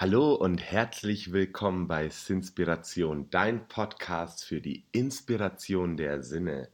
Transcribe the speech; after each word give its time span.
Hallo 0.00 0.32
und 0.32 0.62
herzlich 0.62 1.30
willkommen 1.30 1.86
bei 1.86 2.08
Sinspiration, 2.08 3.28
dein 3.28 3.68
Podcast 3.68 4.46
für 4.46 4.62
die 4.62 4.86
Inspiration 4.92 5.98
der 5.98 6.22
Sinne. 6.22 6.70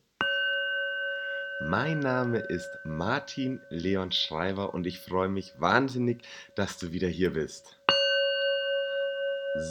Mein 1.61 1.99
Name 1.99 2.39
ist 2.39 2.71
Martin 2.85 3.61
Leon 3.69 4.13
Schreiber 4.13 4.75
und 4.75 4.87
ich 4.87 5.01
freue 5.01 5.29
mich 5.29 5.55
wahnsinnig, 5.59 6.23
dass 6.55 6.79
du 6.79 6.93
wieder 6.93 7.09
hier 7.09 7.33
bist. 7.33 7.81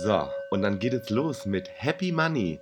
So, 0.04 0.30
und 0.50 0.62
dann 0.62 0.80
geht 0.80 0.92
es 0.92 1.10
los 1.10 1.46
mit 1.46 1.70
Happy 1.74 2.12
Money, 2.12 2.60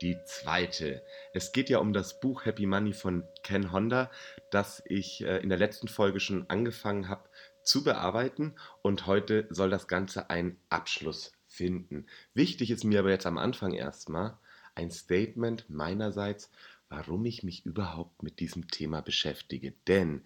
die 0.00 0.22
zweite. 0.22 1.02
Es 1.32 1.50
geht 1.50 1.70
ja 1.70 1.78
um 1.78 1.92
das 1.92 2.20
Buch 2.20 2.44
Happy 2.44 2.66
Money 2.66 2.92
von 2.92 3.26
Ken 3.42 3.72
Honda, 3.72 4.12
das 4.50 4.80
ich 4.86 5.24
äh, 5.24 5.38
in 5.38 5.48
der 5.48 5.58
letzten 5.58 5.88
Folge 5.88 6.20
schon 6.20 6.48
angefangen 6.48 7.08
habe 7.08 7.24
zu 7.66 7.84
bearbeiten 7.84 8.54
und 8.80 9.06
heute 9.06 9.46
soll 9.50 9.70
das 9.70 9.88
Ganze 9.88 10.30
einen 10.30 10.56
Abschluss 10.70 11.32
finden. 11.48 12.06
Wichtig 12.32 12.70
ist 12.70 12.84
mir 12.84 13.00
aber 13.00 13.10
jetzt 13.10 13.26
am 13.26 13.38
Anfang 13.38 13.72
erstmal 13.72 14.38
ein 14.74 14.90
Statement 14.90 15.68
meinerseits, 15.68 16.50
warum 16.88 17.24
ich 17.24 17.42
mich 17.42 17.66
überhaupt 17.66 18.22
mit 18.22 18.40
diesem 18.40 18.68
Thema 18.68 19.00
beschäftige. 19.00 19.74
Denn 19.88 20.22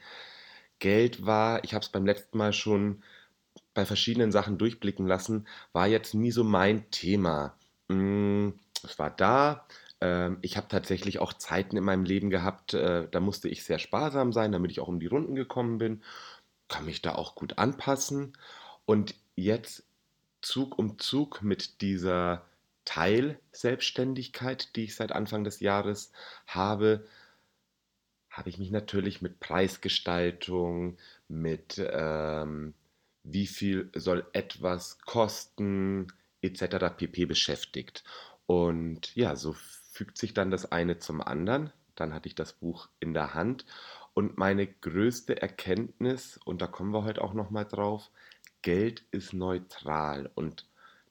Geld 0.78 1.24
war, 1.24 1.64
ich 1.64 1.72
habe 1.74 1.82
es 1.82 1.88
beim 1.88 2.06
letzten 2.06 2.36
Mal 2.36 2.52
schon 2.52 3.02
bei 3.72 3.86
verschiedenen 3.86 4.32
Sachen 4.32 4.58
durchblicken 4.58 5.06
lassen, 5.06 5.46
war 5.72 5.86
jetzt 5.86 6.14
nie 6.14 6.32
so 6.32 6.44
mein 6.44 6.90
Thema. 6.90 7.54
Mm, 7.88 8.50
es 8.84 8.98
war 8.98 9.10
da. 9.10 9.66
Ähm, 10.00 10.38
ich 10.42 10.56
habe 10.56 10.68
tatsächlich 10.68 11.20
auch 11.20 11.32
Zeiten 11.32 11.76
in 11.76 11.84
meinem 11.84 12.04
Leben 12.04 12.30
gehabt, 12.30 12.74
äh, 12.74 13.08
da 13.10 13.20
musste 13.20 13.48
ich 13.48 13.64
sehr 13.64 13.78
sparsam 13.78 14.32
sein, 14.32 14.52
damit 14.52 14.70
ich 14.70 14.80
auch 14.80 14.88
um 14.88 15.00
die 15.00 15.06
Runden 15.06 15.34
gekommen 15.34 15.78
bin 15.78 16.02
kann 16.70 16.86
mich 16.86 17.02
da 17.02 17.14
auch 17.16 17.34
gut 17.34 17.58
anpassen. 17.58 18.32
Und 18.86 19.14
jetzt 19.36 19.84
Zug 20.40 20.78
um 20.78 20.98
Zug 20.98 21.42
mit 21.42 21.82
dieser 21.82 22.46
Teilselbstständigkeit, 22.86 24.74
die 24.74 24.84
ich 24.84 24.94
seit 24.94 25.12
Anfang 25.12 25.44
des 25.44 25.60
Jahres 25.60 26.12
habe, 26.46 27.06
habe 28.30 28.48
ich 28.48 28.58
mich 28.58 28.70
natürlich 28.70 29.20
mit 29.20 29.40
Preisgestaltung, 29.40 30.96
mit 31.28 31.82
ähm, 31.92 32.74
wie 33.22 33.46
viel 33.46 33.90
soll 33.94 34.26
etwas 34.32 34.98
kosten, 35.00 36.06
etc. 36.40 36.96
pp 36.96 37.26
beschäftigt. 37.26 38.04
Und 38.46 39.14
ja, 39.14 39.36
so 39.36 39.54
fügt 39.92 40.16
sich 40.16 40.32
dann 40.32 40.50
das 40.50 40.70
eine 40.72 40.98
zum 40.98 41.20
anderen. 41.20 41.72
Dann 41.96 42.14
hatte 42.14 42.28
ich 42.28 42.34
das 42.34 42.54
Buch 42.54 42.88
in 42.98 43.12
der 43.12 43.34
Hand 43.34 43.66
und 44.14 44.38
meine 44.38 44.66
größte 44.66 45.40
Erkenntnis, 45.40 46.38
und 46.44 46.62
da 46.62 46.66
kommen 46.66 46.92
wir 46.92 47.04
heute 47.04 47.22
auch 47.22 47.34
nochmal 47.34 47.64
drauf, 47.64 48.10
Geld 48.62 49.04
ist 49.10 49.32
neutral. 49.32 50.30
Und 50.34 50.66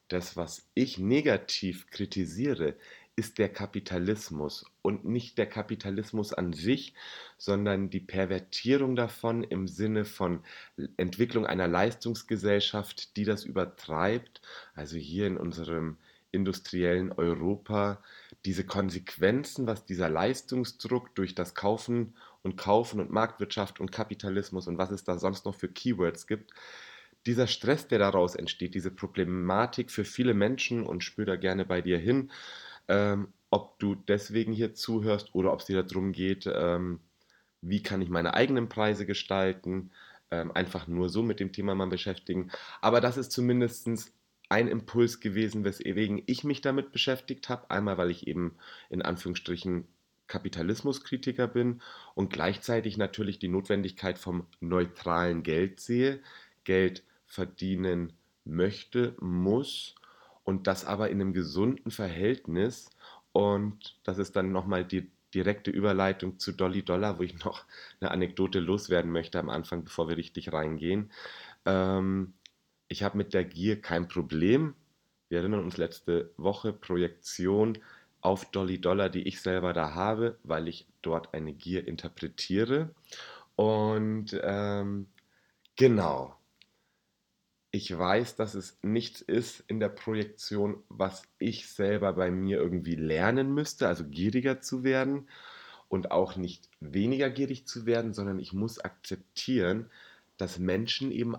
das, 0.08 0.38
was 0.38 0.68
ich 0.74 0.98
negativ 0.98 1.88
kritisiere, 1.90 2.76
ist 3.16 3.38
der 3.38 3.50
Kapitalismus 3.50 4.66
und 4.82 5.04
nicht 5.04 5.38
der 5.38 5.46
Kapitalismus 5.46 6.34
an 6.34 6.54
sich, 6.54 6.94
sondern 7.38 7.90
die 7.90 8.00
Pervertierung 8.00 8.96
davon 8.96 9.44
im 9.44 9.68
Sinne 9.68 10.06
von 10.06 10.42
Entwicklung 10.96 11.46
einer 11.46 11.68
Leistungsgesellschaft, 11.68 13.18
die 13.18 13.26
das 13.26 13.44
übertreibt. 13.44 14.42
Also 14.74 14.96
hier 14.96 15.28
in 15.28 15.36
unserem 15.36 15.98
industriellen 16.32 17.12
Europa 17.12 18.02
diese 18.46 18.66
Konsequenzen, 18.66 19.68
was 19.68 19.86
dieser 19.86 20.10
Leistungsdruck 20.10 21.14
durch 21.16 21.36
das 21.36 21.56
Kaufen 21.56 22.14
und 22.44 22.58
Kaufen 22.58 23.00
und 23.00 23.12
Marktwirtschaft 23.12 23.80
und 23.80 23.92
Kapitalismus 23.92 24.68
und 24.68 24.78
was 24.78 24.92
es 24.92 25.04
da 25.04 25.18
sonst 25.18 25.46
noch 25.46 25.56
für 25.56 25.68
Keywords 25.68 26.28
gibt, 26.28 26.54
dieser 27.26 27.48
Stress, 27.48 27.88
der 27.88 28.00
daraus 28.00 28.36
entsteht, 28.36 28.76
diese 28.76 28.92
Problematik 28.92 29.92
für 29.92 30.06
viele 30.06 30.34
Menschen 30.34 30.86
und 30.86 31.04
spür 31.04 31.26
da 31.26 31.36
gerne 31.36 31.66
bei 31.66 31.82
dir 31.82 31.98
hin, 31.98 32.32
ähm, 32.88 33.34
ob 33.50 33.78
du 33.80 33.96
deswegen 33.96 34.54
hier 34.54 34.74
zuhörst 34.74 35.34
oder 35.34 35.52
ob 35.52 35.60
es 35.60 35.66
dir 35.66 35.84
darum 35.84 36.12
geht, 36.12 36.48
ähm, 36.52 37.00
wie 37.62 37.84
kann 37.84 38.02
ich 38.02 38.10
meine 38.10 38.36
eigenen 38.36 38.70
Preise 38.70 39.06
gestalten, 39.06 39.92
ähm, 40.32 40.52
einfach 40.52 40.88
nur 40.88 41.10
so 41.10 41.24
mit 41.24 41.40
dem 41.40 41.52
Thema 41.52 41.76
mal 41.76 41.88
beschäftigen. 41.88 42.52
Aber 42.82 43.02
das 43.02 43.18
ist 43.18 43.32
zumindest 43.32 43.90
ein 44.50 44.68
Impuls 44.68 45.20
gewesen, 45.20 45.64
weswegen 45.64 46.24
ich 46.26 46.44
mich 46.44 46.62
damit 46.62 46.92
beschäftigt 46.92 47.50
habe. 47.50 47.70
Einmal, 47.70 47.98
weil 47.98 48.12
ich 48.12 48.28
eben 48.28 48.56
in 48.90 49.02
Anführungsstrichen 49.02 49.88
Kapitalismuskritiker 50.30 51.48
bin 51.48 51.82
und 52.16 52.32
gleichzeitig 52.32 52.98
natürlich 52.98 53.40
die 53.40 53.50
Notwendigkeit 53.50 54.18
vom 54.18 54.46
neutralen 54.62 55.44
Geld 55.44 55.82
sehe. 55.82 56.22
Geld 56.64 57.04
verdienen 57.26 58.14
möchte, 58.46 59.16
muss 59.20 59.96
und 60.44 60.68
das 60.68 60.86
aber 60.86 61.10
in 61.10 61.20
einem 61.20 61.34
gesunden 61.34 61.92
Verhältnis. 61.92 62.90
Und 63.34 64.00
das 64.04 64.18
ist 64.18 64.36
dann 64.36 64.52
nochmal 64.52 64.86
die 64.86 65.12
direkte 65.34 65.70
Überleitung 65.70 66.40
zu 66.40 66.52
Dolly 66.52 66.84
Dollar, 66.84 67.20
wo 67.20 67.24
ich 67.24 67.38
noch 67.46 67.66
eine 68.00 68.12
Anekdote 68.12 68.60
loswerden 68.60 69.12
möchte 69.12 69.40
am 69.40 69.50
Anfang, 69.50 69.84
bevor 69.84 70.10
wir 70.10 70.18
richtig 70.18 70.54
reingehen. 70.54 71.12
Ähm, 71.66 72.34
ich 72.88 73.04
habe 73.04 73.18
mit 73.18 73.34
der 73.34 73.46
Gier 73.46 73.82
kein 73.82 74.08
Problem. 74.08 74.74
Wir 75.28 75.40
erinnern 75.40 75.64
uns 75.64 75.78
letzte 75.78 76.32
Woche 76.38 76.74
Projektion 76.74 77.78
auf 78.22 78.46
Dolly 78.52 78.80
Dollar, 78.80 79.10
die 79.10 79.28
ich 79.28 79.42
selber 79.42 79.74
da 79.74 79.94
habe, 79.94 80.38
weil 80.44 80.68
ich 80.68 80.88
dort 81.02 81.34
eine 81.34 81.54
Gier 81.54 81.88
interpretiere. 81.88 82.94
Und 83.56 84.40
ähm, 84.44 85.08
genau, 85.76 86.36
ich 87.72 87.96
weiß, 87.96 88.36
dass 88.36 88.56
es 88.56 88.78
nichts 88.82 89.22
ist 89.22 89.64
in 89.68 89.80
der 89.80 89.90
Projektion, 89.90 90.82
was 90.90 91.24
ich 91.38 91.68
selber 91.68 92.14
bei 92.14 92.32
mir 92.32 92.58
irgendwie 92.58 92.96
lernen 92.96 93.54
müsste, 93.54 93.88
also 93.88 94.06
gieriger 94.06 94.60
zu 94.60 94.84
werden 94.84 95.28
und 95.88 96.12
auch 96.12 96.36
nicht 96.36 96.68
weniger 96.80 97.30
gierig 97.30 97.68
zu 97.68 97.86
werden, 97.86 98.14
sondern 98.14 98.40
ich 98.40 98.54
muss 98.54 98.80
akzeptieren, 98.80 99.90
dass 100.38 100.58
Menschen 100.58 101.12
eben 101.12 101.36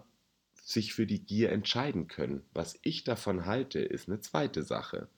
sich 0.55 0.95
für 0.95 1.07
die 1.07 1.25
Gier 1.25 1.51
entscheiden 1.51 2.07
können. 2.07 2.43
Was 2.53 2.79
ich 2.83 3.03
davon 3.03 3.47
halte, 3.47 3.81
ist 3.81 4.09
eine 4.09 4.21
zweite 4.21 4.63
Sache. 4.63 5.09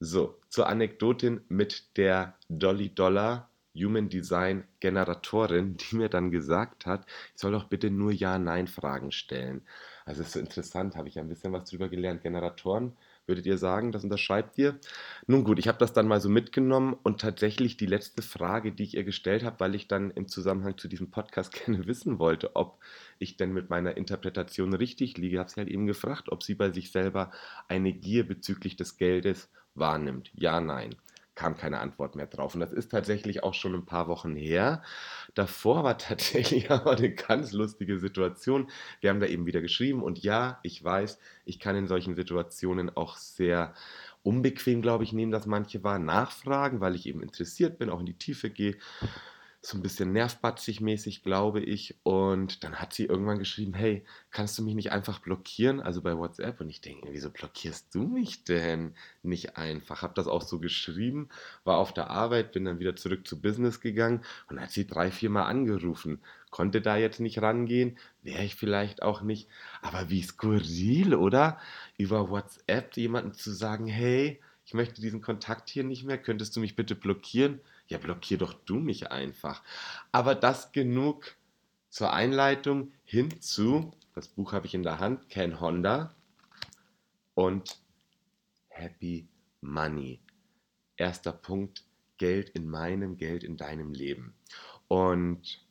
So, 0.00 0.40
zur 0.48 0.68
Anekdotin 0.68 1.42
mit 1.48 1.96
der 1.96 2.38
Dolly 2.48 2.94
Dollar 2.94 3.50
Human 3.74 4.08
Design 4.08 4.64
Generatorin, 4.80 5.76
die 5.76 5.96
mir 5.96 6.08
dann 6.08 6.30
gesagt 6.30 6.86
hat, 6.86 7.06
ich 7.34 7.40
soll 7.40 7.52
doch 7.52 7.64
bitte 7.64 7.90
nur 7.90 8.12
Ja-Nein-Fragen 8.12 9.12
stellen. 9.12 9.66
Also 10.04 10.22
ist 10.22 10.32
so 10.32 10.40
interessant, 10.40 10.96
habe 10.96 11.08
ich 11.08 11.14
ja 11.16 11.22
ein 11.22 11.28
bisschen 11.28 11.52
was 11.52 11.68
drüber 11.68 11.88
gelernt. 11.88 12.22
Generatoren 12.22 12.96
Würdet 13.26 13.46
ihr 13.46 13.58
sagen, 13.58 13.92
das 13.92 14.04
unterschreibt 14.04 14.56
ihr? 14.58 14.78
Nun 15.26 15.44
gut, 15.44 15.58
ich 15.58 15.68
habe 15.68 15.78
das 15.78 15.92
dann 15.92 16.06
mal 16.06 16.20
so 16.20 16.28
mitgenommen 16.28 16.96
und 17.02 17.20
tatsächlich 17.20 17.76
die 17.76 17.86
letzte 17.86 18.22
Frage, 18.22 18.72
die 18.72 18.84
ich 18.84 18.96
ihr 18.96 19.04
gestellt 19.04 19.44
habe, 19.44 19.60
weil 19.60 19.74
ich 19.74 19.88
dann 19.88 20.10
im 20.12 20.28
Zusammenhang 20.28 20.78
zu 20.78 20.88
diesem 20.88 21.10
Podcast 21.10 21.52
gerne 21.64 21.86
wissen 21.86 22.18
wollte, 22.18 22.54
ob 22.54 22.78
ich 23.18 23.36
denn 23.36 23.52
mit 23.52 23.70
meiner 23.70 23.96
Interpretation 23.96 24.74
richtig 24.74 25.18
liege, 25.18 25.38
habe 25.38 25.50
sie 25.50 25.56
halt 25.56 25.68
eben 25.68 25.86
gefragt, 25.86 26.30
ob 26.30 26.42
sie 26.42 26.54
bei 26.54 26.70
sich 26.70 26.92
selber 26.92 27.32
eine 27.68 27.92
Gier 27.92 28.26
bezüglich 28.26 28.76
des 28.76 28.96
Geldes 28.96 29.48
wahrnimmt. 29.74 30.30
Ja, 30.34 30.60
nein 30.60 30.94
kam 31.36 31.56
keine 31.56 31.78
Antwort 31.78 32.16
mehr 32.16 32.26
drauf. 32.26 32.54
Und 32.54 32.60
das 32.60 32.72
ist 32.72 32.90
tatsächlich 32.90 33.44
auch 33.44 33.54
schon 33.54 33.74
ein 33.74 33.86
paar 33.86 34.08
Wochen 34.08 34.34
her. 34.34 34.82
Davor 35.34 35.84
war 35.84 35.98
tatsächlich 35.98 36.70
aber 36.70 36.96
eine 36.96 37.14
ganz 37.14 37.52
lustige 37.52 37.98
Situation. 38.00 38.68
Wir 39.00 39.10
haben 39.10 39.20
da 39.20 39.26
eben 39.26 39.46
wieder 39.46 39.60
geschrieben 39.60 40.02
und 40.02 40.18
ja, 40.18 40.58
ich 40.64 40.82
weiß, 40.82 41.20
ich 41.44 41.60
kann 41.60 41.76
in 41.76 41.86
solchen 41.86 42.16
Situationen 42.16 42.94
auch 42.96 43.16
sehr 43.16 43.74
unbequem, 44.24 44.82
glaube 44.82 45.04
ich, 45.04 45.12
nehmen, 45.12 45.30
dass 45.30 45.46
manche 45.46 45.84
waren, 45.84 46.04
nachfragen, 46.04 46.80
weil 46.80 46.96
ich 46.96 47.06
eben 47.06 47.22
interessiert 47.22 47.78
bin, 47.78 47.90
auch 47.90 48.00
in 48.00 48.06
die 48.06 48.18
Tiefe 48.18 48.50
gehe 48.50 48.76
so 49.66 49.76
ein 49.76 49.82
bisschen 49.82 50.12
nervbatzig 50.12 50.80
mäßig, 50.80 51.24
glaube 51.24 51.60
ich. 51.60 51.96
Und 52.04 52.62
dann 52.62 52.76
hat 52.76 52.92
sie 52.92 53.06
irgendwann 53.06 53.40
geschrieben, 53.40 53.74
hey, 53.74 54.04
kannst 54.30 54.56
du 54.56 54.62
mich 54.62 54.76
nicht 54.76 54.92
einfach 54.92 55.18
blockieren? 55.18 55.80
Also 55.80 56.02
bei 56.02 56.16
WhatsApp. 56.16 56.60
Und 56.60 56.68
ich 56.68 56.80
denke, 56.80 57.08
wieso 57.10 57.30
blockierst 57.30 57.92
du 57.92 58.06
mich 58.06 58.44
denn 58.44 58.94
nicht 59.24 59.56
einfach? 59.56 60.02
Hab 60.02 60.14
das 60.14 60.28
auch 60.28 60.42
so 60.42 60.60
geschrieben, 60.60 61.30
war 61.64 61.78
auf 61.78 61.92
der 61.92 62.10
Arbeit, 62.10 62.52
bin 62.52 62.64
dann 62.64 62.78
wieder 62.78 62.94
zurück 62.94 63.26
zu 63.26 63.40
Business 63.40 63.80
gegangen 63.80 64.22
und 64.48 64.60
hat 64.60 64.70
sie 64.70 64.86
drei, 64.86 65.10
vier 65.10 65.30
Mal 65.30 65.46
angerufen. 65.46 66.20
Konnte 66.50 66.80
da 66.80 66.96
jetzt 66.96 67.18
nicht 67.18 67.42
rangehen, 67.42 67.98
wäre 68.22 68.44
ich 68.44 68.54
vielleicht 68.54 69.02
auch 69.02 69.22
nicht. 69.22 69.48
Aber 69.82 70.10
wie 70.10 70.22
skurril, 70.22 71.12
oder? 71.16 71.58
Über 71.98 72.30
WhatsApp 72.30 72.96
jemanden 72.96 73.34
zu 73.34 73.50
sagen, 73.50 73.88
hey, 73.88 74.40
ich 74.64 74.74
möchte 74.74 75.00
diesen 75.00 75.22
Kontakt 75.22 75.68
hier 75.70 75.82
nicht 75.82 76.04
mehr, 76.04 76.18
könntest 76.18 76.54
du 76.54 76.60
mich 76.60 76.76
bitte 76.76 76.94
blockieren? 76.94 77.60
Ja, 77.88 77.98
blockier 77.98 78.38
doch 78.38 78.52
du 78.52 78.76
mich 78.76 79.10
einfach. 79.10 79.62
Aber 80.12 80.34
das 80.34 80.72
genug 80.72 81.36
zur 81.88 82.12
Einleitung 82.12 82.92
hinzu, 83.04 83.92
das 84.14 84.28
Buch 84.28 84.52
habe 84.52 84.66
ich 84.66 84.74
in 84.74 84.82
der 84.82 84.98
Hand, 84.98 85.28
Ken 85.28 85.60
Honda 85.60 86.14
und 87.34 87.78
Happy 88.68 89.28
Money. 89.60 90.20
Erster 90.96 91.32
Punkt, 91.32 91.84
Geld 92.18 92.50
in 92.50 92.68
meinem, 92.68 93.16
Geld 93.16 93.44
in 93.44 93.56
deinem 93.56 93.92
Leben. 93.92 94.34
Und 94.88 95.64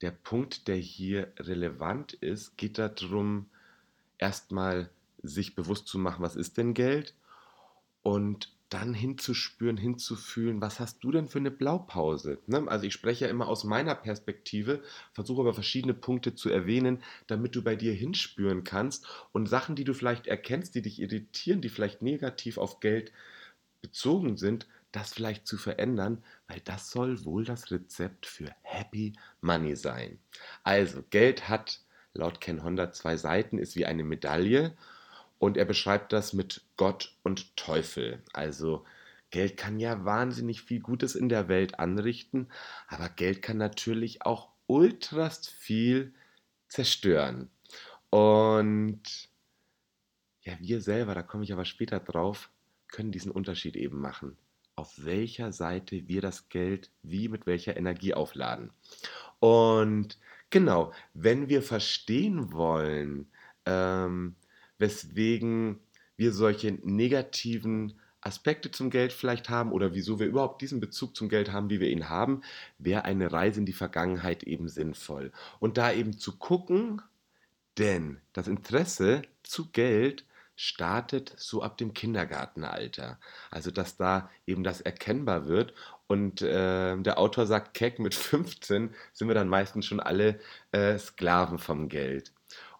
der 0.00 0.10
Punkt, 0.10 0.68
der 0.68 0.76
hier 0.76 1.32
relevant 1.38 2.14
ist, 2.14 2.56
geht 2.56 2.78
darum, 2.78 3.50
erstmal 4.18 4.90
sich 5.22 5.54
bewusst 5.54 5.86
zu 5.86 5.98
machen, 5.98 6.22
was 6.22 6.36
ist 6.36 6.56
denn 6.56 6.74
Geld 6.74 7.14
und 8.02 8.53
dann 8.68 8.94
hinzuspüren, 8.94 9.76
hinzufühlen, 9.76 10.60
was 10.60 10.80
hast 10.80 11.04
du 11.04 11.12
denn 11.12 11.28
für 11.28 11.38
eine 11.38 11.50
Blaupause? 11.50 12.38
Ne? 12.46 12.64
Also 12.66 12.86
ich 12.86 12.92
spreche 12.92 13.26
ja 13.26 13.30
immer 13.30 13.46
aus 13.46 13.64
meiner 13.64 13.94
Perspektive, 13.94 14.82
versuche 15.12 15.42
aber 15.42 15.54
verschiedene 15.54 15.94
Punkte 15.94 16.34
zu 16.34 16.50
erwähnen, 16.50 17.02
damit 17.26 17.54
du 17.54 17.62
bei 17.62 17.76
dir 17.76 17.92
hinspüren 17.92 18.64
kannst 18.64 19.06
und 19.32 19.48
Sachen, 19.48 19.76
die 19.76 19.84
du 19.84 19.94
vielleicht 19.94 20.26
erkennst, 20.26 20.74
die 20.74 20.82
dich 20.82 21.00
irritieren, 21.00 21.60
die 21.60 21.68
vielleicht 21.68 22.02
negativ 22.02 22.58
auf 22.58 22.80
Geld 22.80 23.12
bezogen 23.82 24.36
sind, 24.36 24.66
das 24.92 25.12
vielleicht 25.12 25.46
zu 25.46 25.58
verändern, 25.58 26.24
weil 26.48 26.60
das 26.60 26.90
soll 26.90 27.24
wohl 27.24 27.44
das 27.44 27.70
Rezept 27.70 28.26
für 28.26 28.50
Happy 28.62 29.12
Money 29.40 29.76
sein. 29.76 30.18
Also 30.62 31.02
Geld 31.10 31.48
hat 31.48 31.80
laut 32.14 32.40
Ken 32.40 32.62
Honda 32.62 32.92
zwei 32.92 33.16
Seiten, 33.16 33.58
ist 33.58 33.76
wie 33.76 33.86
eine 33.86 34.04
Medaille 34.04 34.76
und 35.44 35.58
er 35.58 35.66
beschreibt 35.66 36.14
das 36.14 36.32
mit 36.32 36.62
Gott 36.78 37.14
und 37.22 37.54
Teufel. 37.54 38.22
Also 38.32 38.86
Geld 39.28 39.58
kann 39.58 39.78
ja 39.78 40.02
wahnsinnig 40.06 40.62
viel 40.62 40.80
Gutes 40.80 41.14
in 41.14 41.28
der 41.28 41.48
Welt 41.48 41.78
anrichten, 41.78 42.48
aber 42.88 43.10
Geld 43.10 43.42
kann 43.42 43.58
natürlich 43.58 44.24
auch 44.24 44.48
ultrast 44.66 45.50
viel 45.50 46.14
zerstören. 46.68 47.50
Und 48.08 49.02
ja, 50.40 50.54
wir 50.60 50.80
selber, 50.80 51.14
da 51.14 51.22
komme 51.22 51.44
ich 51.44 51.52
aber 51.52 51.66
später 51.66 52.00
drauf, 52.00 52.48
können 52.88 53.12
diesen 53.12 53.30
Unterschied 53.30 53.76
eben 53.76 54.00
machen. 54.00 54.38
Auf 54.76 55.04
welcher 55.04 55.52
Seite 55.52 56.08
wir 56.08 56.22
das 56.22 56.48
Geld 56.48 56.90
wie 57.02 57.28
mit 57.28 57.46
welcher 57.46 57.76
Energie 57.76 58.14
aufladen. 58.14 58.70
Und 59.40 60.18
genau, 60.48 60.94
wenn 61.12 61.50
wir 61.50 61.60
verstehen 61.60 62.52
wollen, 62.52 63.28
ähm, 63.66 64.36
weswegen 64.78 65.80
wir 66.16 66.32
solche 66.32 66.72
negativen 66.82 67.94
Aspekte 68.20 68.70
zum 68.70 68.90
Geld 68.90 69.12
vielleicht 69.12 69.50
haben 69.50 69.70
oder 69.72 69.94
wieso 69.94 70.18
wir 70.18 70.26
überhaupt 70.26 70.62
diesen 70.62 70.80
Bezug 70.80 71.14
zum 71.14 71.28
Geld 71.28 71.52
haben, 71.52 71.68
wie 71.68 71.80
wir 71.80 71.90
ihn 71.90 72.08
haben, 72.08 72.42
wäre 72.78 73.04
eine 73.04 73.30
Reise 73.32 73.60
in 73.60 73.66
die 73.66 73.72
Vergangenheit 73.74 74.42
eben 74.44 74.68
sinnvoll. 74.68 75.30
Und 75.60 75.76
da 75.76 75.92
eben 75.92 76.18
zu 76.18 76.36
gucken, 76.38 77.02
denn 77.78 78.20
das 78.32 78.48
Interesse 78.48 79.22
zu 79.42 79.70
Geld 79.70 80.24
startet 80.56 81.34
so 81.36 81.62
ab 81.62 81.76
dem 81.78 81.92
Kindergartenalter. 81.92 83.18
Also 83.50 83.70
dass 83.70 83.96
da 83.96 84.30
eben 84.46 84.64
das 84.64 84.80
erkennbar 84.80 85.46
wird. 85.46 85.74
Und 86.06 86.42
äh, 86.42 86.96
der 86.96 87.18
Autor 87.18 87.46
sagt, 87.46 87.74
keck, 87.74 87.98
mit 87.98 88.14
15 88.14 88.94
sind 89.12 89.28
wir 89.28 89.34
dann 89.34 89.48
meistens 89.48 89.86
schon 89.86 90.00
alle 90.00 90.40
äh, 90.72 90.98
Sklaven 90.98 91.58
vom 91.58 91.88
Geld. 91.88 92.32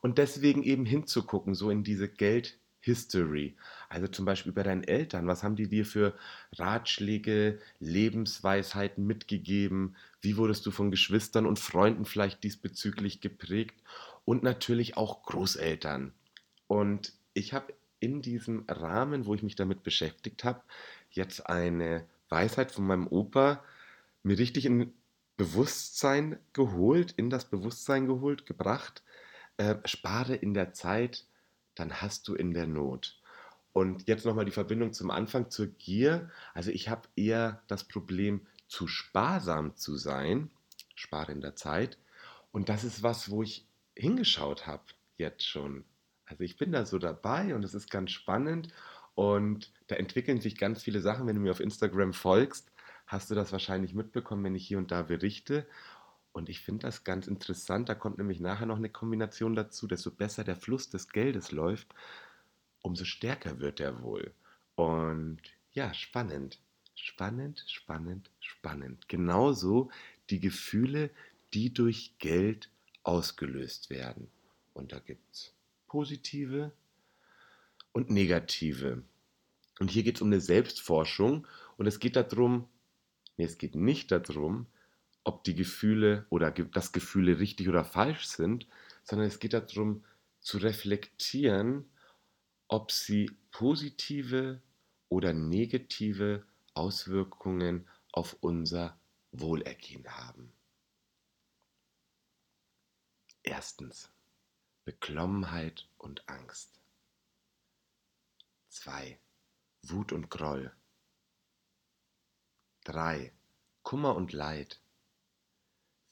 Und 0.05 0.19
deswegen 0.19 0.62
eben 0.62 0.85
hinzugucken, 0.85 1.55
so 1.55 1.71
in 1.71 1.83
diese 1.83 2.11
Geld-History. 2.11 3.56
Also 3.89 4.06
zum 4.06 4.27
Beispiel 4.27 4.53
bei 4.53 4.62
deinen 4.62 4.85
Eltern. 4.85 5.27
Was 5.27 5.43
haben 5.43 5.56
die 5.56 5.67
dir 5.67 5.87
für 5.87 6.12
Ratschläge, 6.53 7.59
Lebensweisheiten 7.81 9.06
mitgegeben? 9.06 9.97
Wie 10.21 10.37
wurdest 10.37 10.67
du 10.67 10.73
von 10.73 10.91
Geschwistern 10.91 11.47
und 11.47 11.59
Freunden 11.59 12.05
vielleicht 12.05 12.45
diesbezüglich 12.45 13.23
geprägt? 13.23 13.83
Und 14.27 14.43
natürlich 14.43 14.99
auch 14.99 15.23
Großeltern. 15.23 16.12
Und 16.67 17.15
ich 17.33 17.55
habe 17.55 17.73
in 17.99 18.21
diesem 18.21 18.67
Rahmen, 18.69 19.25
wo 19.25 19.35
ich 19.35 19.43
mich 19.43 19.57
damit 19.57 19.85
beschäftigt 19.85 20.45
habe, 20.45 20.61
jetzt 21.12 21.49
eine 21.49 22.05
Weisheit 22.29 22.73
von 22.73 22.87
meinem 22.87 23.07
Opa 23.07 23.65
mir 24.23 24.37
richtig 24.37 24.67
in 24.67 24.93
Bewusstsein 25.39 26.39
geholt, 26.53 27.12
in 27.17 27.31
das 27.31 27.47
Bewusstsein 27.47 28.07
geholt, 28.07 28.45
gebracht, 28.45 29.03
äh, 29.56 29.77
spare 29.85 30.35
in 30.35 30.55
der 30.55 30.73
Zeit, 30.73 31.27
dann 31.75 32.01
hast 32.03 32.29
du 32.29 32.35
in 32.35 32.55
der 32.55 32.67
Not. 32.67 33.21
Und 33.73 34.06
jetzt 34.06 34.25
nochmal 34.25 34.45
die 34.45 34.53
Verbindung 34.53 34.93
zum 34.93 35.11
Anfang 35.11 35.51
zur 35.51 35.67
Gier. 35.67 36.31
Also 36.55 36.71
ich 36.71 36.89
habe 36.89 37.09
eher 37.17 37.62
das 37.67 37.85
Problem, 37.85 38.47
zu 38.69 38.87
sparsam 38.87 39.77
zu 39.77 39.97
sein, 39.97 40.51
spare 40.95 41.33
in 41.33 41.41
der 41.41 41.56
Zeit. 41.56 41.99
Und 42.53 42.69
das 42.69 42.85
ist 42.85 43.03
was, 43.03 43.31
wo 43.31 43.43
ich 43.43 43.67
hingeschaut 43.97 44.67
habe 44.67 44.85
jetzt 45.17 45.47
schon. 45.47 45.85
Also 46.27 46.45
ich 46.45 46.57
bin 46.57 46.73
da 46.73 46.87
so 46.87 46.99
dabei 46.99 47.55
und 47.55 47.65
es 47.65 47.75
ist 47.75 47.91
ganz 47.91 48.11
spannend 48.11 48.73
und 49.15 49.73
da 49.87 49.97
entwickeln 49.97 50.41
sich 50.41 50.57
ganz 50.57 50.83
viele 50.83 51.00
Sachen. 51.00 51.27
Wenn 51.27 51.37
du 51.37 51.43
mir 51.43 51.50
auf 51.50 51.61
Instagram 51.61 52.12
folgst, 52.12 52.73
hast 53.07 53.31
du 53.31 53.35
das 53.35 53.53
wahrscheinlich 53.53 53.95
mitbekommen, 53.95 54.45
wenn 54.45 54.55
ich 54.55 54.67
hier 54.67 54.79
und 54.79 54.91
da 54.91 55.03
berichte. 55.03 55.67
Und 56.35 56.49
ich 56.49 56.61
finde 56.61 56.87
das 56.87 57.05
ganz 57.05 57.29
interessant. 57.29 57.89
Da 57.89 57.95
kommt 57.95 58.19
nämlich 58.19 58.41
nachher 58.41 58.67
noch 58.67 58.77
eine 58.77 58.91
Kombination 58.91 59.55
dazu. 59.55 59.87
Desto 59.87 60.11
besser 60.11 60.43
der 60.43 60.57
Fluss 60.57 60.91
des 60.91 61.09
Geldes 61.09 61.53
läuft, 61.53 61.95
umso 62.83 63.05
stärker 63.05 63.61
wird 63.61 63.79
er 63.79 64.03
wohl. 64.03 64.35
Und 64.75 65.39
ja, 65.71 65.95
spannend. 65.95 66.59
Spannend, 66.97 67.65
spannend, 67.69 68.31
spannend. 68.41 69.09
Genauso 69.09 69.93
die 70.29 70.41
Gefühle, 70.41 71.11
die 71.55 71.73
durch 71.73 72.17
Geld 72.19 72.69
ausgelöst 73.05 73.91
werden. 73.91 74.29
Und 74.73 74.91
da 74.91 74.99
gibt 74.99 75.33
es 75.33 75.55
positive 75.87 76.73
und 77.93 78.11
negative. 78.11 79.05
Und 79.79 79.93
hier 79.93 80.03
geht 80.03 80.17
es 80.17 80.23
um 80.23 80.29
eine 80.29 80.41
Selbstforschung 80.41 81.47
und 81.77 81.87
es 81.87 82.01
geht 82.01 82.17
darum, 82.17 82.67
nee, 83.37 83.45
es 83.45 83.57
geht 83.57 83.77
nicht 83.77 84.11
darum, 84.11 84.67
ob 85.25 85.44
die 85.44 85.55
Gefühle 85.55 86.26
oder 86.31 86.50
dass 86.50 86.93
Gefühle 86.93 87.38
richtig 87.38 87.69
oder 87.69 87.85
falsch 87.85 88.26
sind, 88.26 88.67
sondern 89.03 89.26
es 89.26 89.38
geht 89.38 89.55
darum 89.55 90.05
zu 90.41 90.59
reflektieren, 90.59 91.91
ob 92.69 92.93
sie 92.93 93.31
positive 93.50 94.61
oder 95.09 95.32
negative 95.32 96.44
Auswirkungen 96.75 97.88
auf 98.12 98.37
unser 98.41 98.99
Wohlergehen 99.32 100.06
haben. 100.09 100.53
Erstens 103.43 104.11
Beklommenheit 104.85 105.88
und 105.99 106.29
Angst. 106.29 106.81
2. 108.69 109.19
Wut 109.82 110.12
und 110.12 110.31
Groll. 110.31 110.75
3. 112.85 113.32
Kummer 113.82 114.15
und 114.17 114.32
Leid. 114.32 114.81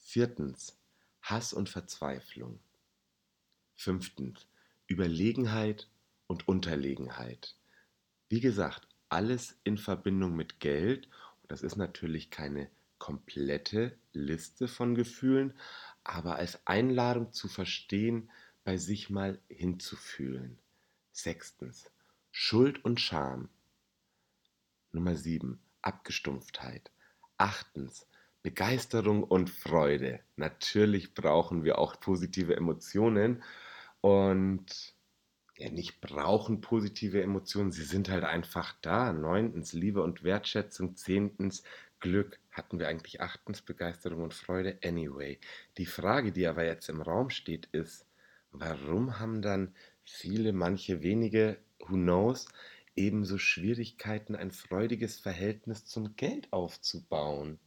Viertens 0.03 0.77
Hass 1.21 1.53
und 1.53 1.69
Verzweiflung. 1.69 2.59
Fünftens 3.73 4.45
Überlegenheit 4.85 5.89
und 6.27 6.47
Unterlegenheit. 6.47 7.55
Wie 8.29 8.41
gesagt, 8.41 8.87
alles 9.09 9.57
in 9.63 9.77
Verbindung 9.77 10.35
mit 10.35 10.59
Geld. 10.59 11.07
Und 11.41 11.51
das 11.51 11.63
ist 11.63 11.77
natürlich 11.77 12.29
keine 12.29 12.69
komplette 12.99 13.97
Liste 14.11 14.67
von 14.67 14.93
Gefühlen, 14.93 15.53
aber 16.03 16.35
als 16.35 16.59
Einladung 16.67 17.31
zu 17.31 17.47
verstehen, 17.47 18.29
bei 18.63 18.77
sich 18.77 19.09
mal 19.09 19.41
hinzufühlen. 19.47 20.59
Sechstens 21.11 21.89
Schuld 22.31 22.83
und 22.83 22.99
Scham. 22.99 23.49
Nummer 24.91 25.15
sieben 25.15 25.61
Abgestumpftheit. 25.81 26.91
Achtens 27.37 28.05
Begeisterung 28.43 29.23
und 29.23 29.49
Freude. 29.49 30.19
Natürlich 30.35 31.13
brauchen 31.13 31.63
wir 31.63 31.79
auch 31.79 31.99
positive 31.99 32.55
Emotionen 32.55 33.41
und 34.01 34.93
ja, 35.55 35.69
nicht 35.69 36.01
brauchen 36.01 36.61
positive 36.61 37.21
Emotionen, 37.21 37.71
sie 37.71 37.83
sind 37.83 38.09
halt 38.09 38.23
einfach 38.23 38.75
da. 38.81 39.13
Neuntens 39.13 39.71
Liebe 39.73 40.03
und 40.03 40.23
Wertschätzung. 40.23 40.95
Zehntens 40.95 41.63
Glück. 41.99 42.39
Hatten 42.51 42.79
wir 42.79 42.87
eigentlich 42.89 43.21
achtens 43.21 43.61
Begeisterung 43.61 44.23
und 44.23 44.33
Freude? 44.33 44.77
Anyway. 44.83 45.39
Die 45.77 45.85
Frage, 45.85 46.31
die 46.31 46.47
aber 46.47 46.65
jetzt 46.65 46.89
im 46.89 47.01
Raum 47.01 47.29
steht, 47.29 47.67
ist, 47.67 48.05
warum 48.51 49.19
haben 49.19 49.41
dann 49.41 49.73
viele, 50.03 50.51
manche 50.53 51.01
wenige, 51.01 51.57
who 51.79 51.95
knows, 51.95 52.47
ebenso 52.95 53.37
Schwierigkeiten, 53.37 54.35
ein 54.35 54.51
freudiges 54.51 55.19
Verhältnis 55.19 55.85
zum 55.85 56.15
Geld 56.17 56.51
aufzubauen? 56.51 57.59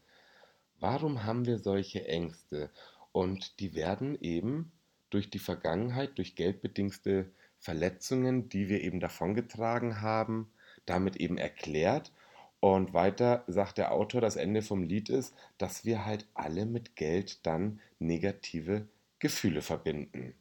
Warum 0.80 1.24
haben 1.24 1.46
wir 1.46 1.58
solche 1.58 2.06
Ängste? 2.06 2.70
Und 3.12 3.60
die 3.60 3.74
werden 3.74 4.18
eben 4.20 4.72
durch 5.10 5.30
die 5.30 5.38
Vergangenheit, 5.38 6.18
durch 6.18 6.34
geldbedingte 6.34 7.30
Verletzungen, 7.58 8.48
die 8.48 8.68
wir 8.68 8.82
eben 8.82 9.00
davongetragen 9.00 10.02
haben, 10.02 10.50
damit 10.84 11.16
eben 11.16 11.38
erklärt. 11.38 12.12
Und 12.60 12.94
weiter 12.94 13.44
sagt 13.46 13.78
der 13.78 13.92
Autor, 13.92 14.20
das 14.20 14.36
Ende 14.36 14.62
vom 14.62 14.82
Lied 14.82 15.08
ist, 15.08 15.34
dass 15.58 15.84
wir 15.84 16.04
halt 16.04 16.26
alle 16.34 16.66
mit 16.66 16.96
Geld 16.96 17.46
dann 17.46 17.80
negative 17.98 18.86
Gefühle 19.18 19.62
verbinden. 19.62 20.34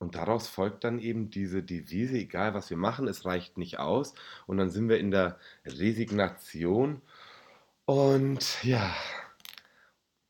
Und 0.00 0.14
daraus 0.14 0.48
folgt 0.48 0.84
dann 0.84 0.98
eben 0.98 1.30
diese 1.30 1.62
Devise, 1.62 2.16
egal 2.16 2.54
was 2.54 2.70
wir 2.70 2.78
machen, 2.78 3.06
es 3.06 3.26
reicht 3.26 3.58
nicht 3.58 3.78
aus. 3.78 4.14
Und 4.46 4.56
dann 4.56 4.70
sind 4.70 4.88
wir 4.88 4.98
in 4.98 5.10
der 5.10 5.38
Resignation. 5.66 7.02
Und 7.90 8.62
ja, 8.62 8.94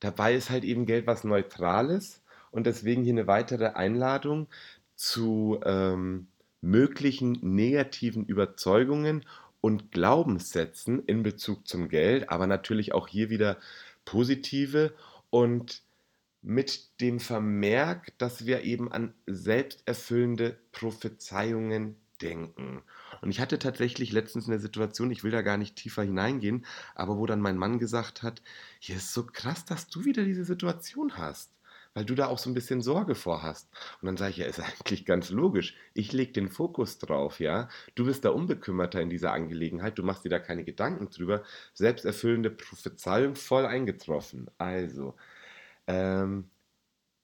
Dabei 0.00 0.34
ist 0.34 0.48
halt 0.48 0.64
eben 0.64 0.86
Geld 0.86 1.06
was 1.06 1.24
Neutrales 1.24 2.22
und 2.50 2.66
deswegen 2.66 3.04
hier 3.04 3.12
eine 3.12 3.26
weitere 3.26 3.66
Einladung 3.66 4.48
zu 4.96 5.60
ähm, 5.64 6.28
möglichen 6.62 7.38
negativen 7.42 8.24
Überzeugungen 8.24 9.26
und 9.60 9.92
Glaubenssätzen 9.92 11.04
in 11.04 11.22
Bezug 11.22 11.68
zum 11.68 11.90
Geld, 11.90 12.30
aber 12.30 12.46
natürlich 12.46 12.94
auch 12.94 13.08
hier 13.08 13.28
wieder 13.28 13.58
positive 14.06 14.94
und 15.28 15.82
mit 16.40 16.98
dem 17.02 17.20
Vermerk, 17.20 18.16
dass 18.16 18.46
wir 18.46 18.62
eben 18.62 18.90
an 18.90 19.12
selbsterfüllende 19.26 20.56
Prophezeiungen 20.72 21.96
denken. 22.22 22.82
Und 23.20 23.30
ich 23.30 23.40
hatte 23.40 23.58
tatsächlich 23.58 24.12
letztens 24.12 24.48
eine 24.48 24.58
Situation, 24.58 25.10
ich 25.10 25.24
will 25.24 25.30
da 25.30 25.42
gar 25.42 25.56
nicht 25.56 25.76
tiefer 25.76 26.02
hineingehen, 26.02 26.64
aber 26.94 27.16
wo 27.18 27.26
dann 27.26 27.40
mein 27.40 27.56
Mann 27.56 27.78
gesagt 27.78 28.22
hat, 28.22 28.42
hier 28.78 28.96
ist 28.96 29.12
so 29.12 29.24
krass, 29.24 29.64
dass 29.64 29.88
du 29.88 30.04
wieder 30.04 30.24
diese 30.24 30.44
Situation 30.44 31.16
hast, 31.18 31.52
weil 31.94 32.04
du 32.04 32.14
da 32.14 32.26
auch 32.26 32.38
so 32.38 32.50
ein 32.50 32.54
bisschen 32.54 32.82
Sorge 32.82 33.14
vor 33.14 33.42
hast. 33.42 33.68
Und 34.00 34.06
dann 34.06 34.16
sage 34.16 34.30
ich, 34.30 34.36
ja, 34.38 34.46
ist 34.46 34.60
eigentlich 34.80 35.04
ganz 35.04 35.30
logisch. 35.30 35.74
Ich 35.94 36.12
lege 36.12 36.32
den 36.32 36.48
Fokus 36.48 36.98
drauf, 36.98 37.40
ja. 37.40 37.68
Du 37.94 38.06
bist 38.06 38.24
da 38.24 38.30
unbekümmerter 38.30 39.00
in 39.00 39.10
dieser 39.10 39.32
Angelegenheit, 39.32 39.98
du 39.98 40.02
machst 40.02 40.24
dir 40.24 40.30
da 40.30 40.38
keine 40.38 40.64
Gedanken 40.64 41.10
drüber. 41.10 41.42
Selbsterfüllende 41.74 42.50
Prophezeiung 42.50 43.34
voll 43.34 43.66
eingetroffen. 43.66 44.50
Also, 44.58 45.14
ähm, 45.86 46.50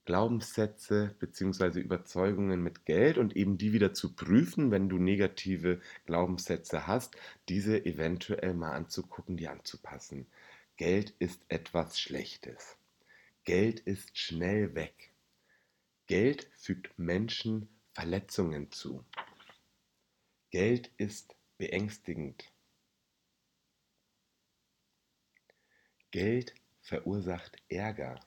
Glaubenssätze 0.06 1.14
bzw. 1.18 1.80
Überzeugungen 1.80 2.62
mit 2.62 2.86
Geld 2.86 3.18
und 3.18 3.36
eben 3.36 3.58
die 3.58 3.72
wieder 3.72 3.92
zu 3.92 4.14
prüfen, 4.14 4.70
wenn 4.70 4.88
du 4.88 4.98
negative 4.98 5.80
Glaubenssätze 6.06 6.86
hast, 6.86 7.16
diese 7.48 7.84
eventuell 7.84 8.54
mal 8.54 8.72
anzugucken, 8.72 9.36
die 9.36 9.48
anzupassen. 9.48 10.26
Geld 10.76 11.10
ist 11.18 11.42
etwas 11.48 12.00
Schlechtes. 12.00 12.78
Geld 13.44 13.80
ist 13.80 14.16
schnell 14.16 14.74
weg. 14.74 15.12
Geld 16.06 16.48
fügt 16.54 16.96
Menschen 16.98 17.68
Verletzungen 17.92 18.70
zu. 18.70 19.04
Geld 20.50 20.92
ist 20.98 21.34
beängstigend. 21.58 22.52
Geld 26.12 26.54
verursacht 26.80 27.56
Ärger. 27.68 28.20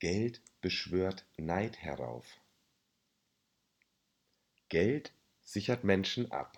Geld 0.00 0.40
beschwört 0.62 1.26
Neid 1.36 1.76
herauf. 1.76 2.40
Geld 4.70 5.12
sichert 5.42 5.84
Menschen 5.84 6.32
ab. 6.32 6.56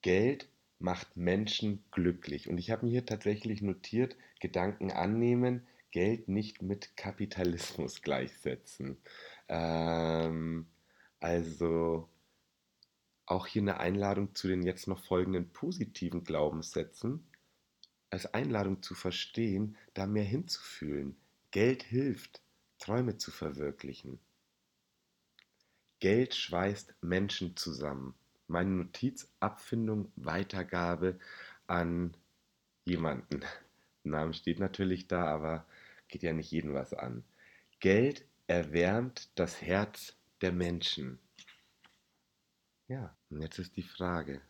Geld 0.00 0.48
macht 0.78 1.16
Menschen 1.16 1.84
glücklich. 1.90 2.48
Und 2.48 2.58
ich 2.58 2.70
habe 2.70 2.86
mir 2.86 2.92
hier 2.92 3.06
tatsächlich 3.06 3.62
notiert, 3.62 4.16
Gedanken 4.38 4.92
annehmen, 4.92 5.66
Geld 5.90 6.28
nicht 6.28 6.62
mit 6.62 6.96
Kapitalismus 6.96 8.00
gleichsetzen. 8.02 8.96
Ähm, 9.48 10.68
also 11.18 12.08
auch 13.26 13.48
hier 13.48 13.62
eine 13.62 13.80
Einladung 13.80 14.36
zu 14.36 14.46
den 14.46 14.62
jetzt 14.62 14.86
noch 14.86 15.04
folgenden 15.04 15.50
positiven 15.52 16.22
Glaubenssätzen 16.22 17.27
als 18.10 18.32
Einladung 18.32 18.82
zu 18.82 18.94
verstehen, 18.94 19.76
da 19.94 20.06
mehr 20.06 20.24
hinzufühlen. 20.24 21.16
Geld 21.50 21.82
hilft, 21.82 22.42
Träume 22.78 23.16
zu 23.16 23.30
verwirklichen. 23.30 24.18
Geld 26.00 26.34
schweißt 26.34 26.94
Menschen 27.00 27.56
zusammen. 27.56 28.14
Meine 28.46 28.70
Notiz, 28.70 29.28
Abfindung, 29.40 30.12
Weitergabe 30.16 31.18
an 31.66 32.16
jemanden. 32.84 33.40
Namen 34.04 34.32
steht 34.32 34.58
natürlich 34.58 35.08
da, 35.08 35.26
aber 35.26 35.66
geht 36.06 36.22
ja 36.22 36.32
nicht 36.32 36.50
jedem 36.50 36.72
was 36.72 36.94
an. 36.94 37.24
Geld 37.80 38.24
erwärmt 38.46 39.28
das 39.34 39.60
Herz 39.60 40.16
der 40.40 40.52
Menschen. 40.52 41.18
Ja, 42.86 43.14
und 43.28 43.42
jetzt 43.42 43.58
ist 43.58 43.76
die 43.76 43.82
Frage, 43.82 44.40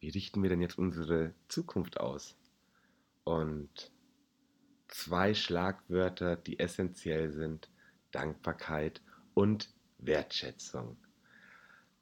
wie 0.00 0.10
richten 0.10 0.42
wir 0.42 0.50
denn 0.50 0.60
jetzt 0.60 0.78
unsere 0.78 1.34
Zukunft 1.48 1.98
aus? 1.98 2.36
Und 3.24 3.90
zwei 4.88 5.34
Schlagwörter, 5.34 6.36
die 6.36 6.58
essentiell 6.58 7.32
sind, 7.32 7.70
Dankbarkeit 8.12 9.00
und 9.34 9.72
Wertschätzung. 9.98 10.96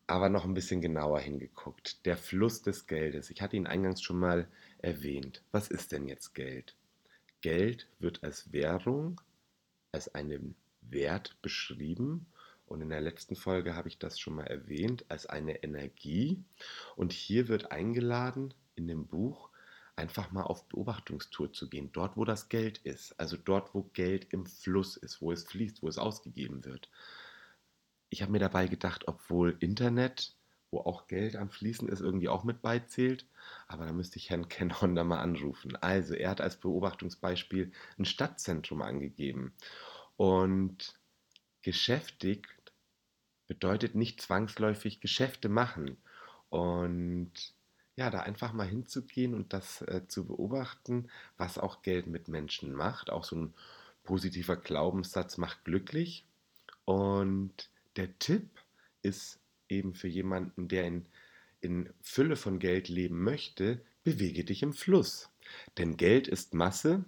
Aber 0.06 0.28
noch 0.28 0.44
ein 0.44 0.54
bisschen 0.54 0.82
genauer 0.82 1.20
hingeguckt. 1.20 2.04
Der 2.04 2.16
Fluss 2.16 2.60
des 2.62 2.86
Geldes. 2.86 3.30
Ich 3.30 3.40
hatte 3.40 3.56
ihn 3.56 3.66
eingangs 3.66 4.02
schon 4.02 4.18
mal 4.18 4.48
erwähnt. 4.78 5.42
Was 5.50 5.68
ist 5.68 5.92
denn 5.92 6.06
jetzt 6.06 6.34
Geld? 6.34 6.76
Geld 7.40 7.88
wird 7.98 8.22
als 8.22 8.52
Währung, 8.52 9.20
als 9.92 10.14
einen 10.14 10.56
Wert 10.82 11.40
beschrieben 11.40 12.26
und 12.66 12.80
in 12.80 12.88
der 12.88 13.00
letzten 13.00 13.36
Folge 13.36 13.76
habe 13.76 13.88
ich 13.88 13.98
das 13.98 14.18
schon 14.18 14.36
mal 14.36 14.46
erwähnt 14.46 15.04
als 15.08 15.26
eine 15.26 15.62
Energie. 15.62 16.42
Und 16.96 17.12
hier 17.12 17.48
wird 17.48 17.70
eingeladen 17.70 18.54
in 18.74 18.88
dem 18.88 19.06
Buch 19.06 19.50
einfach 19.96 20.32
mal 20.32 20.42
auf 20.42 20.68
Beobachtungstour 20.68 21.52
zu 21.52 21.68
gehen, 21.68 21.90
dort 21.92 22.16
wo 22.16 22.24
das 22.24 22.48
Geld 22.48 22.78
ist, 22.78 23.18
also 23.20 23.36
dort 23.36 23.74
wo 23.74 23.82
Geld 23.92 24.32
im 24.32 24.46
Fluss 24.46 24.96
ist, 24.96 25.20
wo 25.20 25.30
es 25.30 25.44
fließt, 25.44 25.82
wo 25.82 25.88
es 25.88 25.98
ausgegeben 25.98 26.64
wird. 26.64 26.88
Ich 28.10 28.22
habe 28.22 28.32
mir 28.32 28.40
dabei 28.40 28.66
gedacht, 28.66 29.06
obwohl 29.06 29.56
Internet, 29.60 30.36
wo 30.70 30.80
auch 30.80 31.06
Geld 31.06 31.36
am 31.36 31.50
Fließen 31.50 31.88
ist, 31.88 32.00
irgendwie 32.00 32.28
auch 32.28 32.44
mit 32.44 32.60
beizählt, 32.60 33.26
aber 33.68 33.86
da 33.86 33.92
müsste 33.92 34.18
ich 34.18 34.30
Herrn 34.30 34.48
Ken 34.48 34.80
Honda 34.80 35.04
mal 35.04 35.20
anrufen. 35.20 35.76
Also 35.76 36.14
er 36.14 36.30
hat 36.30 36.40
als 36.40 36.56
Beobachtungsbeispiel 36.56 37.72
ein 37.98 38.04
Stadtzentrum 38.04 38.82
angegeben 38.82 39.54
und 40.16 40.98
geschäftigt 41.64 42.46
bedeutet 43.46 43.94
nicht 43.94 44.20
zwangsläufig 44.20 45.00
Geschäfte 45.00 45.48
machen. 45.48 45.96
Und 46.50 47.32
ja, 47.96 48.10
da 48.10 48.20
einfach 48.20 48.52
mal 48.52 48.66
hinzugehen 48.66 49.34
und 49.34 49.52
das 49.52 49.82
äh, 49.82 50.02
zu 50.08 50.26
beobachten, 50.26 51.08
was 51.36 51.58
auch 51.58 51.82
Geld 51.82 52.06
mit 52.06 52.28
Menschen 52.28 52.72
macht. 52.72 53.10
Auch 53.10 53.24
so 53.24 53.36
ein 53.36 53.54
positiver 54.04 54.56
Glaubenssatz 54.56 55.38
macht 55.38 55.64
glücklich. 55.64 56.24
Und 56.84 57.70
der 57.96 58.18
Tipp 58.18 58.48
ist 59.02 59.38
eben 59.68 59.94
für 59.94 60.08
jemanden, 60.08 60.68
der 60.68 60.86
in, 60.86 61.06
in 61.60 61.90
Fülle 62.02 62.36
von 62.36 62.58
Geld 62.58 62.88
leben 62.88 63.22
möchte, 63.22 63.80
bewege 64.02 64.44
dich 64.44 64.62
im 64.62 64.72
Fluss. 64.72 65.30
Denn 65.78 65.96
Geld 65.96 66.28
ist 66.28 66.54
Masse, 66.54 67.04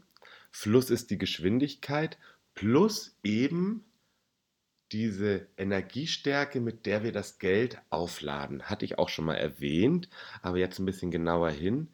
Fluss 0.51 0.91
ist 0.91 1.11
die 1.11 1.19
Geschwindigkeit 1.19 2.19
plus 2.55 3.15
eben 3.23 3.85
diese 4.93 5.47
Energiestärke, 5.57 6.61
mit 6.61 6.87
der 6.87 7.02
wir 7.02 7.12
das 7.12 7.38
Geld 7.38 7.78
aufladen, 7.90 8.62
hatte 8.64 8.85
ich 8.85 8.99
auch 8.99 9.09
schon 9.09 9.25
mal 9.25 9.35
erwähnt, 9.35 10.09
aber 10.43 10.59
jetzt 10.59 10.78
ein 10.78 10.87
bisschen 10.87 11.11
genauer 11.11 11.50
hin. 11.50 11.88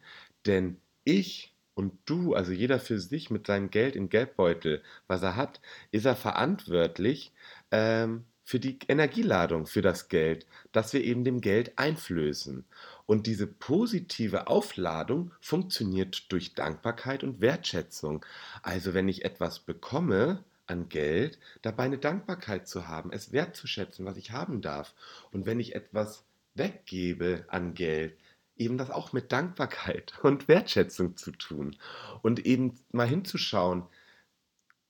Denn 0.45 0.77
ich 1.03 1.53
und 1.75 1.93
du, 2.05 2.35
also 2.35 2.51
jeder 2.51 2.79
für 2.79 2.99
sich 2.99 3.31
mit 3.31 3.47
seinem 3.47 3.71
Geld 3.71 3.95
im 3.95 4.09
Geldbeutel, 4.09 4.83
was 5.07 5.23
er 5.23 5.35
hat, 5.35 5.59
ist 5.91 6.05
er 6.05 6.15
verantwortlich 6.15 7.33
ähm, 7.71 8.25
für 8.43 8.59
die 8.59 8.77
Energieladung, 8.87 9.65
für 9.65 9.81
das 9.81 10.09
Geld, 10.09 10.45
dass 10.71 10.93
wir 10.93 11.03
eben 11.03 11.23
dem 11.23 11.41
Geld 11.41 11.77
einflößen. 11.77 12.65
Und 13.05 13.25
diese 13.25 13.47
positive 13.47 14.47
Aufladung 14.47 15.31
funktioniert 15.41 16.31
durch 16.31 16.53
Dankbarkeit 16.53 17.23
und 17.23 17.41
Wertschätzung. 17.41 18.25
Also 18.61 18.93
wenn 18.93 19.07
ich 19.07 19.25
etwas 19.25 19.59
bekomme, 19.59 20.43
an 20.67 20.89
Geld, 20.89 21.39
dabei 21.61 21.83
eine 21.83 21.97
Dankbarkeit 21.97 22.67
zu 22.67 22.87
haben, 22.87 23.11
es 23.11 23.31
wertzuschätzen, 23.31 24.05
was 24.05 24.17
ich 24.17 24.31
haben 24.31 24.61
darf. 24.61 24.93
Und 25.31 25.45
wenn 25.45 25.59
ich 25.59 25.75
etwas 25.75 26.25
weggebe 26.55 27.45
an 27.47 27.73
Geld, 27.73 28.17
eben 28.55 28.77
das 28.77 28.89
auch 28.89 29.13
mit 29.13 29.31
Dankbarkeit 29.31 30.13
und 30.23 30.47
Wertschätzung 30.47 31.17
zu 31.17 31.31
tun. 31.31 31.75
Und 32.21 32.45
eben 32.45 32.79
mal 32.91 33.07
hinzuschauen, 33.07 33.83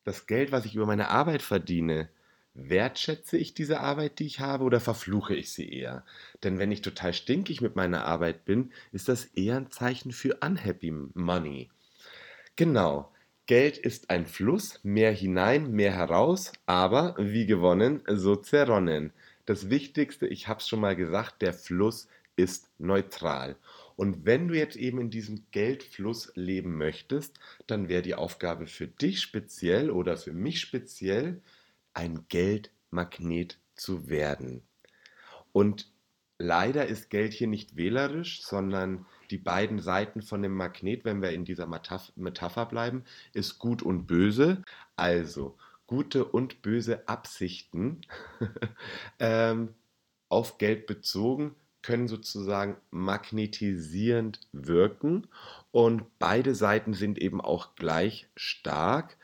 das 0.03 0.27
Geld, 0.27 0.51
was 0.51 0.65
ich 0.65 0.75
über 0.75 0.85
meine 0.85 1.09
Arbeit 1.09 1.41
verdiene, 1.41 2.09
wertschätze 2.53 3.37
ich 3.37 3.53
diese 3.53 3.79
Arbeit, 3.79 4.19
die 4.19 4.25
ich 4.25 4.39
habe, 4.39 4.63
oder 4.63 4.79
verfluche 4.79 5.33
ich 5.33 5.53
sie 5.53 5.71
eher? 5.71 6.05
Denn 6.43 6.59
wenn 6.59 6.71
ich 6.71 6.81
total 6.81 7.13
stinkig 7.13 7.61
mit 7.61 7.75
meiner 7.75 8.05
Arbeit 8.05 8.45
bin, 8.45 8.71
ist 8.91 9.07
das 9.07 9.25
eher 9.25 9.57
ein 9.57 9.71
Zeichen 9.71 10.11
für 10.11 10.37
unhappy 10.41 10.91
money. 11.13 11.69
Genau. 12.55 13.12
Geld 13.45 13.77
ist 13.77 14.09
ein 14.09 14.25
Fluss, 14.25 14.79
mehr 14.83 15.11
hinein, 15.11 15.71
mehr 15.71 15.93
heraus, 15.93 16.53
aber 16.65 17.15
wie 17.17 17.45
gewonnen, 17.45 18.01
so 18.07 18.37
zerronnen. 18.37 19.11
Das 19.45 19.69
Wichtigste, 19.69 20.27
ich 20.27 20.47
habe 20.47 20.61
es 20.61 20.67
schon 20.69 20.79
mal 20.79 20.95
gesagt, 20.95 21.41
der 21.41 21.53
Fluss 21.53 22.07
ist 22.37 22.69
neutral. 22.79 23.57
Und 23.97 24.25
wenn 24.25 24.47
du 24.47 24.55
jetzt 24.55 24.77
eben 24.77 24.99
in 25.01 25.09
diesem 25.09 25.43
Geldfluss 25.51 26.31
leben 26.35 26.77
möchtest, 26.77 27.37
dann 27.67 27.89
wäre 27.89 28.01
die 28.01 28.15
Aufgabe 28.15 28.65
für 28.65 28.87
dich 28.87 29.21
speziell 29.21 29.91
oder 29.91 30.15
für 30.15 30.33
mich 30.33 30.61
speziell, 30.61 31.41
ein 31.93 32.25
Geldmagnet 32.29 33.59
zu 33.75 34.07
werden. 34.07 34.63
Und 35.51 35.91
leider 36.39 36.87
ist 36.87 37.09
Geld 37.09 37.33
hier 37.33 37.47
nicht 37.47 37.75
wählerisch, 37.75 38.41
sondern 38.41 39.05
die 39.33 39.39
beiden 39.39 39.79
Seiten 39.79 40.21
von 40.21 40.43
dem 40.43 40.53
Magnet, 40.53 41.05
wenn 41.05 41.23
wir 41.23 41.31
in 41.31 41.43
dieser 41.43 41.65
Metapher 41.65 42.67
bleiben, 42.67 43.03
ist 43.33 43.57
gut 43.57 43.81
und 43.81 44.05
böse. 44.05 44.61
Also, 44.95 45.57
gute 45.87 46.23
und 46.23 46.61
böse 46.61 47.07
Absichten 47.07 48.01
ähm, 49.19 49.73
auf 50.29 50.59
Geld 50.59 50.85
bezogen 50.85 51.55
können 51.81 52.07
sozusagen 52.07 52.77
magnetisierend 52.91 54.39
wirken 54.51 55.27
und 55.71 56.03
beide 56.19 56.53
Seiten 56.53 56.93
sind 56.93 57.17
eben 57.17 57.41
auch 57.41 57.73
gleich 57.73 58.29
stark. 58.35 59.17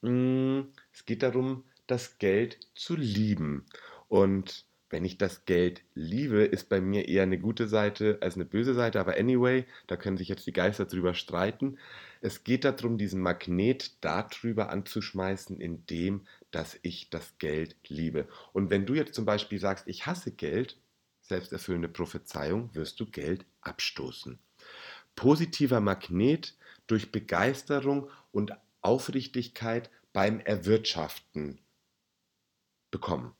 Mm, 0.00 0.62
es 0.92 1.06
geht 1.06 1.22
darum, 1.22 1.62
das 1.86 2.18
Geld 2.18 2.58
zu 2.74 2.96
lieben. 2.96 3.64
Und 4.08 4.66
wenn 4.92 5.06
ich 5.06 5.16
das 5.16 5.46
Geld 5.46 5.82
liebe, 5.94 6.44
ist 6.44 6.68
bei 6.68 6.80
mir 6.82 7.08
eher 7.08 7.22
eine 7.22 7.38
gute 7.38 7.66
Seite 7.66 8.18
als 8.20 8.34
eine 8.34 8.44
böse 8.44 8.74
Seite. 8.74 9.00
Aber 9.00 9.16
anyway, 9.16 9.64
da 9.86 9.96
können 9.96 10.18
sich 10.18 10.28
jetzt 10.28 10.46
die 10.46 10.52
Geister 10.52 10.84
drüber 10.84 11.14
streiten. 11.14 11.78
Es 12.20 12.44
geht 12.44 12.64
darum, 12.64 12.98
diesen 12.98 13.22
Magnet 13.22 13.96
darüber 14.04 14.68
anzuschmeißen, 14.68 15.58
indem 15.58 16.26
dass 16.50 16.78
ich 16.82 17.08
das 17.08 17.38
Geld 17.38 17.74
liebe. 17.88 18.28
Und 18.52 18.68
wenn 18.68 18.84
du 18.84 18.92
jetzt 18.92 19.14
zum 19.14 19.24
Beispiel 19.24 19.58
sagst, 19.58 19.88
ich 19.88 20.06
hasse 20.06 20.30
Geld, 20.30 20.76
selbsterfüllende 21.22 21.88
Prophezeiung, 21.88 22.74
wirst 22.74 23.00
du 23.00 23.06
Geld 23.06 23.46
abstoßen. 23.62 24.38
Positiver 25.16 25.80
Magnet 25.80 26.54
durch 26.86 27.10
Begeisterung 27.10 28.10
und 28.30 28.52
Aufrichtigkeit 28.82 29.90
beim 30.12 30.40
Erwirtschaften 30.40 31.60
bekommen. 32.90 33.34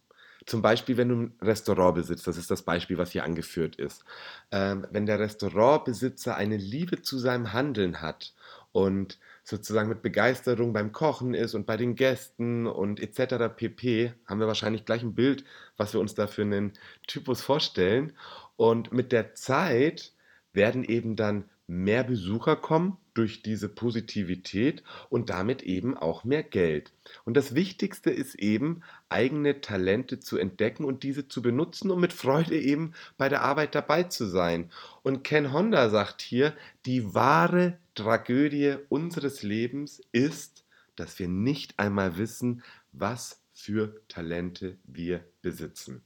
Zum 0.46 0.62
Beispiel, 0.62 0.96
wenn 0.96 1.08
du 1.08 1.14
ein 1.16 1.38
Restaurant 1.40 1.94
besitzt, 1.94 2.26
das 2.26 2.36
ist 2.36 2.50
das 2.50 2.62
Beispiel, 2.62 2.98
was 2.98 3.12
hier 3.12 3.24
angeführt 3.24 3.76
ist. 3.76 4.04
Ähm, 4.50 4.86
wenn 4.90 5.06
der 5.06 5.18
Restaurantbesitzer 5.18 6.36
eine 6.36 6.56
Liebe 6.56 7.02
zu 7.02 7.18
seinem 7.18 7.52
Handeln 7.52 8.00
hat 8.00 8.34
und 8.72 9.18
sozusagen 9.44 9.88
mit 9.88 10.02
Begeisterung 10.02 10.72
beim 10.72 10.92
Kochen 10.92 11.34
ist 11.34 11.54
und 11.54 11.66
bei 11.66 11.76
den 11.76 11.94
Gästen 11.94 12.66
und 12.66 13.00
etc. 13.00 13.54
pp, 13.56 14.14
haben 14.26 14.40
wir 14.40 14.46
wahrscheinlich 14.46 14.84
gleich 14.84 15.02
ein 15.02 15.14
Bild, 15.14 15.44
was 15.76 15.92
wir 15.92 16.00
uns 16.00 16.14
da 16.14 16.26
für 16.26 16.42
einen 16.42 16.72
Typus 17.06 17.42
vorstellen. 17.42 18.12
Und 18.56 18.92
mit 18.92 19.12
der 19.12 19.34
Zeit 19.34 20.12
werden 20.52 20.84
eben 20.84 21.16
dann 21.16 21.44
mehr 21.66 22.04
Besucher 22.04 22.56
kommen 22.56 22.98
durch 23.14 23.42
diese 23.42 23.68
Positivität 23.68 24.82
und 25.08 25.30
damit 25.30 25.62
eben 25.62 25.96
auch 25.96 26.24
mehr 26.24 26.42
Geld. 26.42 26.92
Und 27.24 27.36
das 27.36 27.54
Wichtigste 27.54 28.10
ist 28.10 28.34
eben, 28.36 28.82
eigene 29.08 29.60
Talente 29.60 30.18
zu 30.20 30.38
entdecken 30.38 30.84
und 30.84 31.02
diese 31.02 31.28
zu 31.28 31.42
benutzen, 31.42 31.90
um 31.90 32.00
mit 32.00 32.12
Freude 32.12 32.58
eben 32.58 32.92
bei 33.18 33.28
der 33.28 33.42
Arbeit 33.42 33.74
dabei 33.74 34.04
zu 34.04 34.26
sein. 34.26 34.70
Und 35.02 35.24
Ken 35.24 35.52
Honda 35.52 35.90
sagt 35.90 36.22
hier, 36.22 36.54
die 36.86 37.14
wahre 37.14 37.78
Tragödie 37.94 38.76
unseres 38.88 39.42
Lebens 39.42 40.02
ist, 40.12 40.64
dass 40.96 41.18
wir 41.18 41.28
nicht 41.28 41.78
einmal 41.78 42.16
wissen, 42.16 42.62
was 42.92 43.42
für 43.52 44.00
Talente 44.08 44.78
wir 44.84 45.24
besitzen. 45.42 46.02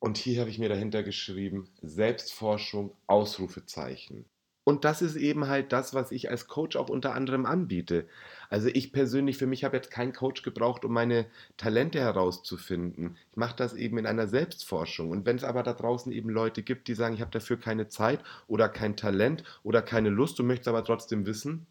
Und 0.00 0.18
hier 0.18 0.40
habe 0.40 0.50
ich 0.50 0.58
mir 0.58 0.68
dahinter 0.68 1.02
geschrieben, 1.02 1.68
Selbstforschung, 1.82 2.96
Ausrufezeichen. 3.06 4.24
Und 4.64 4.84
das 4.84 5.02
ist 5.02 5.16
eben 5.16 5.48
halt 5.48 5.72
das, 5.72 5.94
was 5.94 6.12
ich 6.12 6.30
als 6.30 6.46
Coach 6.46 6.76
auch 6.76 6.88
unter 6.88 7.14
anderem 7.14 7.44
anbiete. 7.44 8.06
Also 8.50 8.68
ich 8.68 8.92
persönlich, 8.92 9.36
für 9.36 9.46
mich 9.46 9.64
habe 9.64 9.76
jetzt 9.76 9.90
keinen 9.90 10.12
Coach 10.12 10.42
gebraucht, 10.42 10.84
um 10.84 10.92
meine 10.92 11.26
Talente 11.56 11.98
herauszufinden. 11.98 13.16
Ich 13.30 13.36
mache 13.36 13.56
das 13.56 13.74
eben 13.74 13.98
in 13.98 14.06
einer 14.06 14.26
Selbstforschung. 14.26 15.10
Und 15.10 15.26
wenn 15.26 15.36
es 15.36 15.44
aber 15.44 15.62
da 15.62 15.72
draußen 15.72 16.12
eben 16.12 16.30
Leute 16.30 16.62
gibt, 16.62 16.88
die 16.88 16.94
sagen, 16.94 17.14
ich 17.14 17.20
habe 17.20 17.30
dafür 17.30 17.58
keine 17.58 17.88
Zeit 17.88 18.20
oder 18.48 18.68
kein 18.68 18.96
Talent 18.96 19.44
oder 19.62 19.82
keine 19.82 20.10
Lust, 20.10 20.38
du 20.38 20.44
möchtest 20.44 20.68
aber 20.68 20.84
trotzdem 20.84 21.26
wissen, 21.26 21.66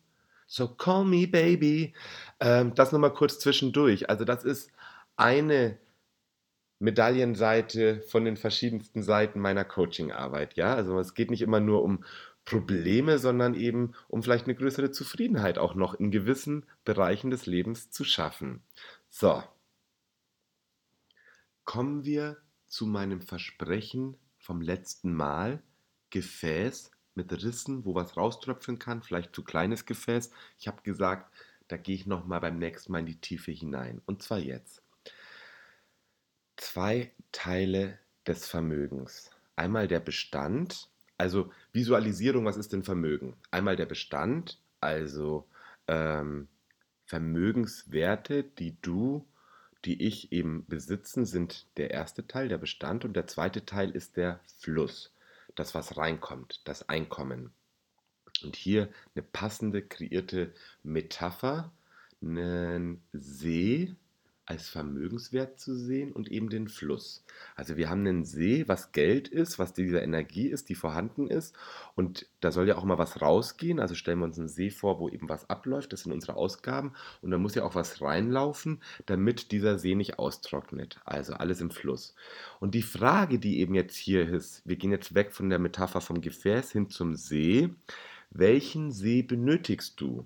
so 0.48 0.67
call 0.67 1.05
me 1.05 1.27
baby. 1.27 1.93
Ähm, 2.39 2.74
das 2.75 2.91
nochmal 2.91 3.13
kurz 3.13 3.39
zwischendurch. 3.39 4.09
Also 4.09 4.25
das 4.25 4.43
ist 4.43 4.71
eine 5.15 5.77
Medaillenseite 6.79 8.01
von 8.01 8.25
den 8.25 8.37
verschiedensten 8.37 9.03
Seiten 9.03 9.39
meiner 9.39 9.65
Coachingarbeit. 9.65 10.55
Ja, 10.55 10.74
also 10.74 10.98
es 11.00 11.13
geht 11.13 11.29
nicht 11.29 11.42
immer 11.42 11.59
nur 11.59 11.83
um 11.83 12.03
Probleme, 12.46 13.20
sondern 13.20 13.53
eben 13.53 13.94
um 14.07 14.24
vielleicht 14.24 14.46
eine 14.46 14.55
größere 14.55 14.92
Zufriedenheit 14.92 15.57
auch 15.57 15.75
noch 15.75 15.94
in 15.94 16.09
gewissen 16.09 16.65
Bereichen 16.85 17.29
des 17.29 17.46
Lebens 17.46 17.92
zu 17.92 18.03
schaffen. 18.03 18.63
So, 19.09 19.44
kommen 21.65 22.05
wir 22.05 22.37
zu 22.68 22.87
meinem 22.87 23.22
Versprechen 23.22 24.18
vom 24.37 24.61
letzten 24.61 25.13
Mal. 25.13 25.61
Gefäß 26.11 26.89
mit 27.13 27.31
Rissen, 27.31 27.85
wo 27.85 27.94
was 27.94 28.18
rauströpfeln 28.18 28.79
kann, 28.79 29.03
vielleicht 29.03 29.35
zu 29.35 29.44
kleines 29.44 29.85
Gefäß. 29.85 30.31
Ich 30.57 30.68
habe 30.68 30.81
gesagt, 30.81 31.31
da 31.68 31.77
gehe 31.77 31.94
ich 31.94 32.07
noch 32.07 32.25
mal 32.25 32.39
beim 32.39 32.57
nächsten 32.57 32.92
Mal 32.92 33.00
in 33.00 33.05
die 33.05 33.22
Tiefe 33.22 33.51
hinein. 33.51 34.01
Und 34.07 34.24
zwar 34.24 34.39
jetzt 34.39 34.81
zwei 36.59 37.11
Teile 37.31 37.98
des 38.27 38.48
Vermögens. 38.48 39.31
Einmal 39.55 39.87
der 39.87 40.00
Bestand, 40.00 40.89
also 41.17 41.51
Visualisierung, 41.74 42.45
was 42.45 42.57
ist 42.57 42.74
denn 42.74 42.83
Vermögen? 42.83 43.35
Einmal 43.51 43.75
der 43.75 43.85
Bestand, 43.85 44.59
also 44.79 45.48
ähm, 45.87 46.48
Vermögenswerte, 47.05 48.43
die 48.43 48.77
du, 48.81 49.25
die 49.85 50.05
ich 50.05 50.31
eben 50.31 50.65
besitzen, 50.67 51.25
sind 51.25 51.65
der 51.77 51.91
erste 51.91 52.27
Teil, 52.27 52.50
der 52.50 52.57
Bestand, 52.57 53.05
und 53.05 53.13
der 53.13 53.27
zweite 53.27 53.65
Teil 53.65 53.91
ist 53.91 54.17
der 54.17 54.39
Fluss, 54.59 55.11
das, 55.55 55.74
was 55.74 55.98
reinkommt, 55.98 56.61
das 56.65 56.87
Einkommen. 56.87 57.51
Und 58.43 58.55
hier 58.55 58.89
eine 59.15 59.24
passende, 59.24 59.81
kreierte 59.81 60.53
Metapher, 60.83 61.72
einen 62.22 63.01
See, 63.11 63.95
als 64.50 64.68
Vermögenswert 64.68 65.59
zu 65.59 65.75
sehen 65.75 66.12
und 66.12 66.31
eben 66.31 66.50
den 66.50 66.68
Fluss. 66.68 67.24
Also 67.55 67.77
wir 67.77 67.88
haben 67.88 68.00
einen 68.00 68.25
See, 68.25 68.68
was 68.68 68.92
Geld 68.92 69.27
ist, 69.27 69.59
was 69.59 69.74
diese 69.74 70.00
Energie 70.00 70.48
ist, 70.48 70.70
die 70.70 70.75
vorhanden 70.75 71.27
ist. 71.27 71.55
Und 71.94 72.25
da 72.42 72.51
soll 72.51 72.68
ja 72.68 72.75
auch 72.75 72.83
mal 72.83 72.98
was 72.98 73.22
rausgehen. 73.22 73.79
Also 73.79 73.94
stellen 73.94 74.18
wir 74.18 74.25
uns 74.25 74.40
einen 74.40 74.48
See 74.48 74.72
vor, 74.72 75.00
wo 75.00 75.07
eben 75.07 75.29
was 75.29 75.51
abläuft. 75.51 75.94
Das 75.94 76.01
sind 76.01 76.14
unsere 76.14 76.35
Ausgaben. 76.35 76.94
Und 77.22 77.29
da 77.29 77.38
muss 77.38 77.53
ja 77.53 77.64
auch 77.64 77.75
was 77.75 78.01
reinlaufen, 78.01 78.81
damit 79.05 79.51
dieser 79.51 79.77
See 79.77 79.94
nicht 79.94 80.18
austrocknet. 80.18 81.00
Also 81.05 81.33
alles 81.33 81.62
im 81.62 81.70
Fluss. 81.70 82.16
Und 82.59 82.74
die 82.74 82.81
Frage, 82.81 83.38
die 83.38 83.59
eben 83.59 83.75
jetzt 83.75 83.98
hier 83.98 84.27
ist, 84.27 84.64
wir 84.66 84.77
gehen 84.77 84.92
jetzt 84.92 85.14
weg 85.14 85.31
von 85.31 85.51
der 85.51 85.59
Metapher 85.59 86.01
vom 86.01 86.22
Gefäß 86.22 86.72
hin 86.72 86.90
zum 86.90 87.16
See. 87.16 87.70
Welchen 88.31 88.92
See 88.92 89.22
benötigst 89.22 90.01
du? 90.01 90.25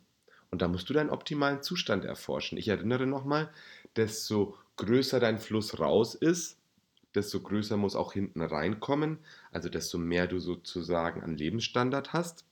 Und 0.53 0.62
da 0.62 0.67
musst 0.67 0.88
du 0.88 0.93
deinen 0.93 1.09
optimalen 1.09 1.63
Zustand 1.63 2.05
erforschen. 2.05 2.59
Ich 2.59 2.67
erinnere 2.67 3.07
nochmal, 3.07 3.49
desto 3.95 4.58
größer 4.77 5.19
dein 5.19 5.39
Fluss 5.39 5.79
raus 5.79 6.15
ist, 6.15 6.58
desto 7.15 7.41
größer 7.41 7.77
muss 7.77 7.95
auch 7.95 8.13
hinten 8.13 8.41
reinkommen, 8.41 9.19
also 9.51 9.69
desto 9.69 9.97
mehr 9.97 10.27
du 10.27 10.39
sozusagen 10.39 11.21
an 11.21 11.38
Lebensstandard 11.38 12.13
hast. 12.13 12.45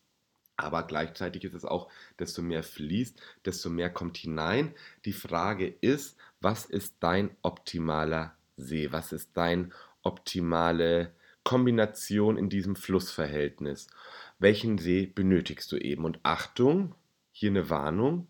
Aber 0.57 0.83
gleichzeitig 0.83 1.43
ist 1.43 1.55
es 1.55 1.65
auch, 1.65 1.89
desto 2.19 2.43
mehr 2.43 2.61
fließt, 2.61 3.19
desto 3.45 3.69
mehr 3.69 3.89
kommt 3.89 4.17
hinein. 4.17 4.75
Die 5.05 5.13
Frage 5.13 5.67
ist, 5.81 6.17
was 6.39 6.65
ist 6.65 6.95
dein 6.99 7.31
optimaler 7.41 8.35
See? 8.57 8.91
Was 8.91 9.11
ist 9.11 9.35
deine 9.35 9.69
optimale 10.03 11.13
Kombination 11.43 12.37
in 12.37 12.49
diesem 12.49 12.75
Flussverhältnis? 12.75 13.87
Welchen 14.37 14.77
See 14.77 15.07
benötigst 15.07 15.71
du 15.71 15.77
eben? 15.77 16.05
Und 16.05 16.19
Achtung, 16.21 16.93
hier 17.31 17.49
eine 17.49 17.71
Warnung. 17.71 18.27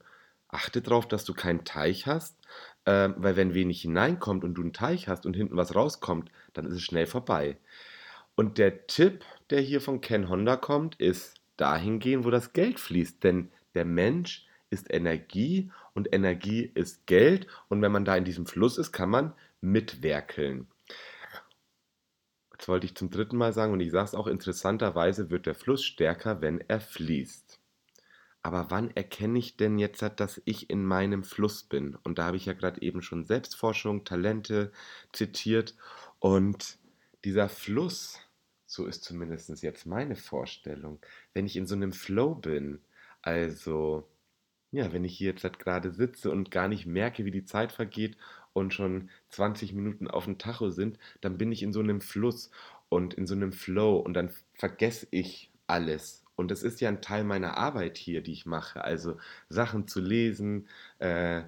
Achte 0.47 0.81
darauf, 0.81 1.07
dass 1.07 1.25
du 1.25 1.33
keinen 1.33 1.65
Teich 1.65 2.07
hast, 2.07 2.37
ähm, 2.85 3.15
weil 3.17 3.35
wenn 3.35 3.53
wenig 3.53 3.81
hineinkommt 3.81 4.43
und 4.43 4.55
du 4.55 4.61
einen 4.61 4.73
Teich 4.73 5.07
hast 5.07 5.25
und 5.25 5.35
hinten 5.35 5.57
was 5.57 5.75
rauskommt, 5.75 6.31
dann 6.53 6.65
ist 6.65 6.73
es 6.73 6.81
schnell 6.81 7.05
vorbei. 7.05 7.57
Und 8.35 8.57
der 8.57 8.87
Tipp, 8.87 9.23
der 9.49 9.61
hier 9.61 9.81
von 9.81 10.01
Ken 10.01 10.29
Honda 10.29 10.55
kommt, 10.55 10.95
ist 10.95 11.41
dahin 11.57 11.99
gehen, 11.99 12.23
wo 12.23 12.31
das 12.31 12.53
Geld 12.53 12.79
fließt. 12.79 13.23
Denn 13.23 13.51
der 13.75 13.85
Mensch 13.85 14.47
ist 14.69 14.91
Energie 14.91 15.71
und 15.93 16.13
Energie 16.13 16.71
ist 16.73 17.05
Geld. 17.05 17.47
Und 17.67 17.81
wenn 17.81 17.91
man 17.91 18.05
da 18.05 18.15
in 18.15 18.25
diesem 18.25 18.45
Fluss 18.45 18.77
ist, 18.77 18.91
kann 18.91 19.09
man 19.09 19.33
mitwerkeln. 19.59 20.67
Jetzt 22.53 22.67
wollte 22.67 22.85
ich 22.85 22.95
zum 22.95 23.09
dritten 23.09 23.37
Mal 23.37 23.53
sagen, 23.53 23.73
und 23.73 23.79
ich 23.79 23.91
sage 23.91 24.05
es 24.05 24.15
auch 24.15 24.27
interessanterweise, 24.27 25.29
wird 25.29 25.45
der 25.45 25.55
Fluss 25.55 25.83
stärker, 25.83 26.41
wenn 26.41 26.61
er 26.67 26.79
fließt. 26.79 27.60
Aber 28.43 28.71
wann 28.71 28.89
erkenne 28.95 29.37
ich 29.39 29.57
denn 29.57 29.77
jetzt, 29.77 30.01
dass 30.17 30.41
ich 30.45 30.69
in 30.69 30.83
meinem 30.83 31.23
Fluss 31.23 31.63
bin? 31.63 31.95
Und 32.03 32.17
da 32.17 32.25
habe 32.25 32.37
ich 32.37 32.45
ja 32.45 32.53
gerade 32.53 32.81
eben 32.81 33.01
schon 33.01 33.25
Selbstforschung, 33.25 34.03
Talente 34.03 34.71
zitiert. 35.13 35.75
Und 36.19 36.79
dieser 37.23 37.49
Fluss, 37.49 38.19
so 38.65 38.85
ist 38.87 39.03
zumindest 39.03 39.49
jetzt 39.61 39.85
meine 39.85 40.15
Vorstellung, 40.15 40.99
wenn 41.33 41.45
ich 41.45 41.55
in 41.55 41.67
so 41.67 41.75
einem 41.75 41.93
Flow 41.93 42.33
bin, 42.35 42.81
also 43.21 44.07
ja, 44.71 44.93
wenn 44.93 45.03
ich 45.03 45.17
hier 45.17 45.31
jetzt 45.31 45.59
gerade 45.59 45.91
sitze 45.91 46.31
und 46.31 46.51
gar 46.51 46.67
nicht 46.67 46.85
merke, 46.85 47.25
wie 47.25 47.31
die 47.31 47.45
Zeit 47.45 47.71
vergeht 47.71 48.17
und 48.53 48.73
schon 48.73 49.09
20 49.29 49.73
Minuten 49.73 50.07
auf 50.07 50.25
dem 50.25 50.37
Tacho 50.37 50.69
sind, 50.69 50.97
dann 51.21 51.37
bin 51.37 51.51
ich 51.51 51.61
in 51.63 51.73
so 51.73 51.81
einem 51.81 52.01
Fluss 52.01 52.51
und 52.89 53.13
in 53.13 53.27
so 53.27 53.35
einem 53.35 53.51
Flow 53.53 53.97
und 53.97 54.13
dann 54.13 54.31
vergesse 54.55 55.07
ich 55.11 55.51
alles 55.67 56.20
Und 56.41 56.51
es 56.51 56.63
ist 56.63 56.81
ja 56.81 56.89
ein 56.89 57.01
Teil 57.01 57.23
meiner 57.23 57.57
Arbeit 57.57 57.97
hier, 57.97 58.21
die 58.21 58.33
ich 58.33 58.45
mache. 58.45 58.83
Also 58.83 59.17
Sachen 59.47 59.87
zu 59.87 60.01
lesen, 60.01 60.67
äh, 60.99 61.43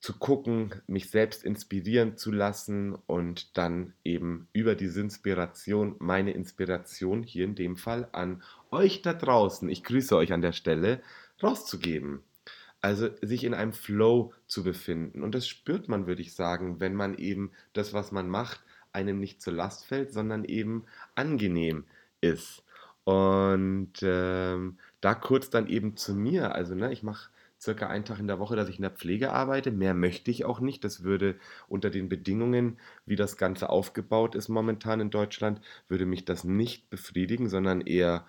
zu 0.00 0.18
gucken, 0.18 0.74
mich 0.86 1.10
selbst 1.10 1.44
inspirieren 1.44 2.16
zu 2.16 2.32
lassen 2.32 2.94
und 3.06 3.56
dann 3.56 3.92
eben 4.04 4.48
über 4.52 4.74
diese 4.74 5.00
Inspiration, 5.00 5.96
meine 5.98 6.32
Inspiration 6.32 7.22
hier 7.22 7.44
in 7.44 7.54
dem 7.54 7.76
Fall 7.76 8.08
an 8.12 8.42
euch 8.70 9.02
da 9.02 9.12
draußen, 9.12 9.68
ich 9.68 9.84
grüße 9.84 10.16
euch 10.16 10.32
an 10.32 10.42
der 10.42 10.52
Stelle, 10.52 11.02
rauszugeben. 11.42 12.20
Also 12.80 13.08
sich 13.20 13.44
in 13.44 13.52
einem 13.52 13.72
Flow 13.72 14.32
zu 14.46 14.62
befinden. 14.62 15.22
Und 15.22 15.34
das 15.34 15.48
spürt 15.48 15.88
man, 15.88 16.06
würde 16.06 16.22
ich 16.22 16.34
sagen, 16.34 16.78
wenn 16.78 16.94
man 16.94 17.18
eben 17.18 17.50
das, 17.72 17.92
was 17.92 18.12
man 18.12 18.28
macht, 18.28 18.62
einem 18.92 19.18
nicht 19.18 19.42
zur 19.42 19.54
Last 19.54 19.84
fällt, 19.84 20.12
sondern 20.12 20.44
eben 20.44 20.84
angenehm 21.16 21.84
ist. 22.20 22.62
Und 23.06 23.92
ähm, 24.02 24.78
da 25.00 25.14
kurz 25.14 25.48
dann 25.48 25.68
eben 25.68 25.96
zu 25.96 26.12
mir. 26.12 26.56
Also 26.56 26.74
ne, 26.74 26.92
ich 26.92 27.04
mache 27.04 27.30
circa 27.60 27.86
einen 27.86 28.04
Tag 28.04 28.18
in 28.18 28.26
der 28.26 28.40
Woche, 28.40 28.56
dass 28.56 28.68
ich 28.68 28.76
in 28.76 28.82
der 28.82 28.90
Pflege 28.90 29.32
arbeite. 29.32 29.70
Mehr 29.70 29.94
möchte 29.94 30.32
ich 30.32 30.44
auch 30.44 30.58
nicht. 30.58 30.82
Das 30.82 31.04
würde 31.04 31.36
unter 31.68 31.90
den 31.90 32.08
Bedingungen, 32.08 32.80
wie 33.04 33.14
das 33.14 33.36
Ganze 33.36 33.70
aufgebaut 33.70 34.34
ist 34.34 34.48
momentan 34.48 34.98
in 34.98 35.10
Deutschland, 35.10 35.60
würde 35.86 36.04
mich 36.04 36.24
das 36.24 36.42
nicht 36.42 36.90
befriedigen, 36.90 37.48
sondern 37.48 37.80
eher 37.80 38.26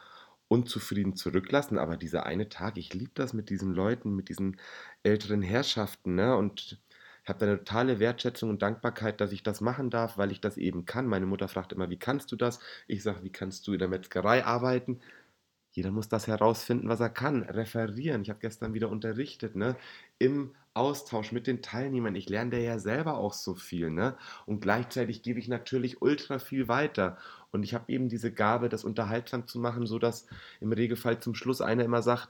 unzufrieden 0.48 1.16
zurücklassen. 1.16 1.80
Aber 1.80 1.98
dieser 1.98 2.28
eine 2.28 2.48
Tag, 2.48 2.78
ich 2.78 2.94
liebe 2.94 3.12
das 3.16 3.34
mit 3.34 3.50
diesen 3.50 3.74
Leuten, 3.74 4.16
mit 4.16 4.30
diesen 4.30 4.58
älteren 5.02 5.42
Herrschaften. 5.42 6.14
Ne? 6.14 6.36
Und 6.38 6.80
habe 7.30 7.46
eine 7.46 7.58
totale 7.58 8.00
Wertschätzung 8.00 8.50
und 8.50 8.62
Dankbarkeit, 8.62 9.22
dass 9.22 9.32
ich 9.32 9.44
das 9.44 9.62
machen 9.62 9.90
darf, 9.90 10.18
weil 10.18 10.32
ich 10.32 10.42
das 10.42 10.58
eben 10.58 10.86
kann. 10.86 11.08
Meine 11.08 11.26
Mutter 11.26 11.48
fragt 11.48 11.74
immer, 11.74 11.90
wie 11.90 12.00
kannst 12.00 12.32
du 12.32 12.36
das? 12.36 12.60
Ich 12.88 13.04
sage, 13.04 13.24
wie 13.24 13.32
kannst 13.32 13.68
du 13.68 13.74
in 13.74 13.80
der 13.80 13.88
Metzgerei 13.88 14.46
arbeiten? 14.46 15.00
Jeder 15.72 15.92
muss 15.92 16.10
das 16.10 16.26
herausfinden, 16.26 16.90
was 16.90 17.00
er 17.02 17.10
kann. 17.10 17.44
Referieren. 17.44 18.24
Ich 18.24 18.30
habe 18.30 18.40
gestern 18.40 18.74
wieder 18.74 18.90
unterrichtet, 18.90 19.56
ne? 19.56 19.76
Im 20.18 20.56
Austausch 20.74 21.32
mit 21.32 21.46
den 21.48 21.62
Teilnehmern. 21.62 22.16
Ich 22.16 22.30
lerne 22.30 22.60
ja 22.64 22.80
selber 22.80 23.18
auch 23.18 23.34
so 23.34 23.54
viel, 23.56 23.92
ne? 23.92 24.18
Und 24.48 24.62
gleichzeitig 24.62 25.22
gebe 25.22 25.40
ich 25.40 25.48
natürlich 25.48 26.02
ultra 26.02 26.40
viel 26.40 26.68
weiter. 26.68 27.18
Und 27.52 27.64
ich 27.64 27.76
habe 27.76 27.92
eben 27.92 28.10
diese 28.10 28.32
Gabe, 28.32 28.70
das 28.70 28.86
unterhaltsam 28.86 29.48
zu 29.48 29.60
machen, 29.60 29.86
sodass 29.86 30.26
im 30.62 30.72
Regelfall 30.72 31.20
zum 31.20 31.36
Schluss 31.36 31.62
einer 31.62 31.86
immer 31.86 32.02
sagt, 32.02 32.30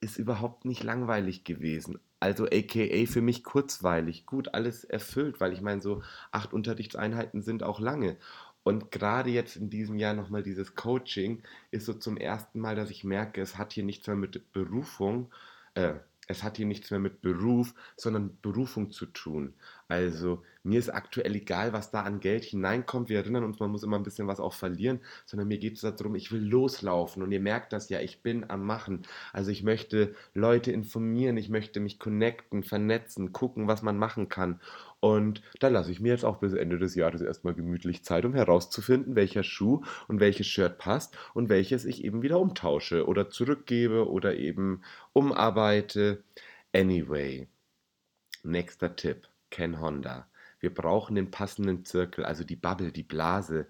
ist 0.00 0.18
überhaupt 0.18 0.64
nicht 0.64 0.82
langweilig 0.82 1.44
gewesen. 1.44 1.98
Also 2.20 2.46
aka 2.46 3.06
für 3.06 3.22
mich 3.22 3.44
kurzweilig. 3.44 4.26
Gut, 4.26 4.54
alles 4.54 4.84
erfüllt, 4.84 5.40
weil 5.40 5.52
ich 5.52 5.60
meine, 5.60 5.80
so 5.80 6.02
acht 6.32 6.52
Unterrichtseinheiten 6.52 7.42
sind 7.42 7.62
auch 7.62 7.80
lange. 7.80 8.16
Und 8.62 8.90
gerade 8.90 9.30
jetzt 9.30 9.56
in 9.56 9.70
diesem 9.70 9.98
Jahr 9.98 10.14
nochmal 10.14 10.42
dieses 10.42 10.74
Coaching 10.74 11.42
ist 11.70 11.86
so 11.86 11.94
zum 11.94 12.16
ersten 12.16 12.60
Mal, 12.60 12.76
dass 12.76 12.90
ich 12.90 13.04
merke, 13.04 13.40
es 13.40 13.56
hat 13.56 13.72
hier 13.72 13.84
nichts 13.84 14.06
mehr 14.06 14.16
mit 14.16 14.52
Berufung, 14.52 15.32
äh, 15.74 15.94
es 16.30 16.44
hat 16.44 16.56
hier 16.56 16.66
nichts 16.66 16.90
mehr 16.90 17.00
mit 17.00 17.22
Beruf, 17.22 17.74
sondern 17.96 18.38
Berufung 18.40 18.92
zu 18.92 19.06
tun. 19.06 19.54
Also 19.88 20.42
mir 20.62 20.78
ist 20.78 20.88
aktuell 20.88 21.34
egal, 21.34 21.72
was 21.72 21.90
da 21.90 22.02
an 22.02 22.20
Geld 22.20 22.44
hineinkommt. 22.44 23.08
Wir 23.08 23.18
erinnern 23.18 23.42
uns, 23.42 23.58
man 23.58 23.70
muss 23.70 23.82
immer 23.82 23.98
ein 23.98 24.04
bisschen 24.04 24.28
was 24.28 24.38
auch 24.38 24.52
verlieren, 24.52 25.00
sondern 25.26 25.48
mir 25.48 25.58
geht 25.58 25.74
es 25.74 25.80
darum, 25.80 26.14
ich 26.14 26.30
will 26.30 26.42
loslaufen. 26.42 27.24
Und 27.24 27.32
ihr 27.32 27.40
merkt 27.40 27.72
das 27.72 27.88
ja, 27.88 28.00
ich 28.00 28.22
bin 28.22 28.48
am 28.48 28.64
Machen. 28.64 29.02
Also 29.32 29.50
ich 29.50 29.64
möchte 29.64 30.14
Leute 30.32 30.70
informieren, 30.70 31.36
ich 31.36 31.48
möchte 31.48 31.80
mich 31.80 31.98
connecten, 31.98 32.62
vernetzen, 32.62 33.32
gucken, 33.32 33.66
was 33.66 33.82
man 33.82 33.96
machen 33.96 34.28
kann. 34.28 34.60
Und 35.00 35.42
da 35.60 35.68
lasse 35.68 35.90
ich 35.90 36.00
mir 36.00 36.12
jetzt 36.12 36.24
auch 36.24 36.38
bis 36.38 36.52
Ende 36.52 36.78
des 36.78 36.94
Jahres 36.94 37.22
erstmal 37.22 37.54
gemütlich 37.54 38.04
Zeit, 38.04 38.26
um 38.26 38.34
herauszufinden, 38.34 39.16
welcher 39.16 39.42
Schuh 39.42 39.82
und 40.08 40.20
welches 40.20 40.46
Shirt 40.46 40.76
passt 40.78 41.16
und 41.32 41.48
welches 41.48 41.86
ich 41.86 42.04
eben 42.04 42.20
wieder 42.22 42.38
umtausche 42.38 43.06
oder 43.06 43.30
zurückgebe 43.30 44.10
oder 44.10 44.36
eben 44.36 44.82
umarbeite. 45.14 46.22
Anyway, 46.74 47.48
nächster 48.42 48.94
Tipp, 48.94 49.26
Ken 49.50 49.80
Honda. 49.80 50.26
Wir 50.60 50.72
brauchen 50.72 51.16
den 51.16 51.30
passenden 51.30 51.86
Zirkel, 51.86 52.24
also 52.26 52.44
die 52.44 52.56
Bubble, 52.56 52.92
die 52.92 53.02
Blase. 53.02 53.66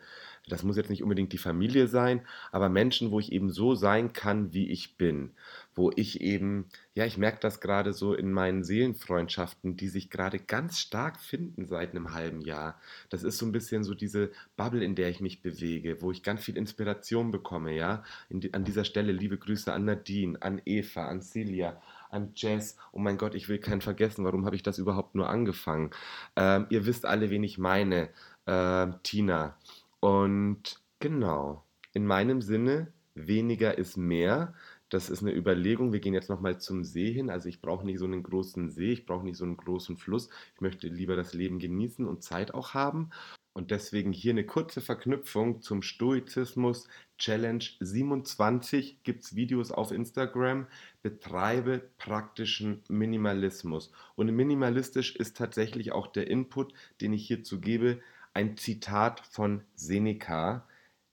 Das 0.48 0.64
muss 0.64 0.76
jetzt 0.76 0.90
nicht 0.90 1.04
unbedingt 1.04 1.32
die 1.32 1.38
Familie 1.38 1.86
sein, 1.86 2.26
aber 2.50 2.68
Menschen, 2.68 3.12
wo 3.12 3.20
ich 3.20 3.30
eben 3.30 3.50
so 3.50 3.76
sein 3.76 4.12
kann, 4.12 4.52
wie 4.52 4.68
ich 4.68 4.96
bin. 4.96 5.30
Wo 5.74 5.92
ich 5.94 6.20
eben, 6.20 6.66
ja, 6.94 7.04
ich 7.06 7.16
merke 7.16 7.38
das 7.40 7.60
gerade 7.60 7.92
so 7.92 8.14
in 8.14 8.32
meinen 8.32 8.64
Seelenfreundschaften, 8.64 9.76
die 9.76 9.88
sich 9.88 10.10
gerade 10.10 10.38
ganz 10.38 10.78
stark 10.78 11.20
finden 11.20 11.66
seit 11.66 11.90
einem 11.90 12.12
halben 12.12 12.40
Jahr. 12.40 12.80
Das 13.08 13.22
ist 13.22 13.38
so 13.38 13.46
ein 13.46 13.52
bisschen 13.52 13.84
so 13.84 13.94
diese 13.94 14.30
Bubble, 14.56 14.84
in 14.84 14.94
der 14.94 15.08
ich 15.08 15.20
mich 15.20 15.42
bewege, 15.42 16.02
wo 16.02 16.10
ich 16.10 16.22
ganz 16.22 16.42
viel 16.44 16.56
Inspiration 16.56 17.30
bekomme, 17.30 17.74
ja. 17.74 18.02
Die, 18.30 18.52
an 18.52 18.64
dieser 18.64 18.84
Stelle 18.84 19.12
liebe 19.12 19.38
Grüße 19.38 19.72
an 19.72 19.84
Nadine, 19.84 20.40
an 20.42 20.60
Eva, 20.64 21.06
an 21.06 21.22
Celia, 21.22 21.80
an 22.10 22.32
Jazz. 22.34 22.76
Oh 22.92 22.98
mein 22.98 23.18
Gott, 23.18 23.34
ich 23.34 23.48
will 23.48 23.58
keinen 23.58 23.80
vergessen. 23.80 24.24
Warum 24.24 24.46
habe 24.46 24.56
ich 24.56 24.62
das 24.62 24.78
überhaupt 24.78 25.14
nur 25.14 25.28
angefangen? 25.28 25.90
Ähm, 26.36 26.66
ihr 26.70 26.86
wisst 26.86 27.06
alle, 27.06 27.30
wen 27.30 27.44
ich 27.44 27.58
meine. 27.58 28.10
Ähm, 28.46 28.96
Tina. 29.02 29.56
Und 30.00 30.80
genau, 30.98 31.64
in 31.92 32.06
meinem 32.06 32.40
Sinne, 32.42 32.92
weniger 33.14 33.76
ist 33.76 33.96
mehr. 33.96 34.54
Das 34.90 35.08
ist 35.08 35.22
eine 35.22 35.34
Überlegung. 35.34 35.92
Wir 35.92 36.00
gehen 36.00 36.14
jetzt 36.14 36.28
nochmal 36.28 36.60
zum 36.60 36.84
See 36.84 37.12
hin. 37.12 37.30
Also 37.30 37.48
ich 37.48 37.62
brauche 37.62 37.86
nicht 37.86 37.98
so 37.98 38.04
einen 38.04 38.24
großen 38.24 38.70
See, 38.70 38.92
ich 38.92 39.06
brauche 39.06 39.24
nicht 39.24 39.36
so 39.36 39.44
einen 39.44 39.56
großen 39.56 39.96
Fluss. 39.96 40.28
Ich 40.54 40.60
möchte 40.60 40.88
lieber 40.88 41.16
das 41.16 41.32
Leben 41.32 41.60
genießen 41.60 42.06
und 42.06 42.22
Zeit 42.22 42.52
auch 42.52 42.74
haben. 42.74 43.10
Und 43.52 43.70
deswegen 43.70 44.12
hier 44.12 44.32
eine 44.32 44.46
kurze 44.46 44.80
Verknüpfung 44.80 45.62
zum 45.62 45.82
Stoizismus 45.82 46.88
Challenge 47.18 47.64
27 47.80 49.02
gibt 49.02 49.24
es 49.24 49.36
Videos 49.36 49.70
auf 49.70 49.92
Instagram. 49.92 50.66
Betreibe 51.02 51.90
praktischen 51.98 52.82
Minimalismus. 52.88 53.92
Und 54.16 54.34
minimalistisch 54.34 55.14
ist 55.16 55.36
tatsächlich 55.36 55.92
auch 55.92 56.06
der 56.06 56.28
Input, 56.28 56.72
den 57.00 57.12
ich 57.12 57.26
hierzu 57.26 57.60
gebe, 57.60 58.00
ein 58.34 58.56
Zitat 58.56 59.20
von 59.20 59.62
Seneca. 59.74 60.66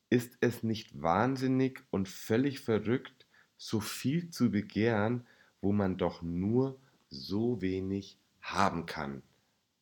Ist 0.09 0.37
es 0.39 0.63
nicht 0.63 1.01
wahnsinnig 1.01 1.83
und 1.89 2.07
völlig 2.07 2.61
verrückt, 2.61 3.16
so 3.58 3.80
viel 3.80 4.30
zu 4.30 4.52
begehren, 4.52 5.26
wo 5.62 5.72
man 5.72 5.98
doch 5.98 6.22
nur 6.22 6.80
so 7.10 7.62
wenig 7.62 8.17
haben 8.41 8.86
kann? 8.86 9.24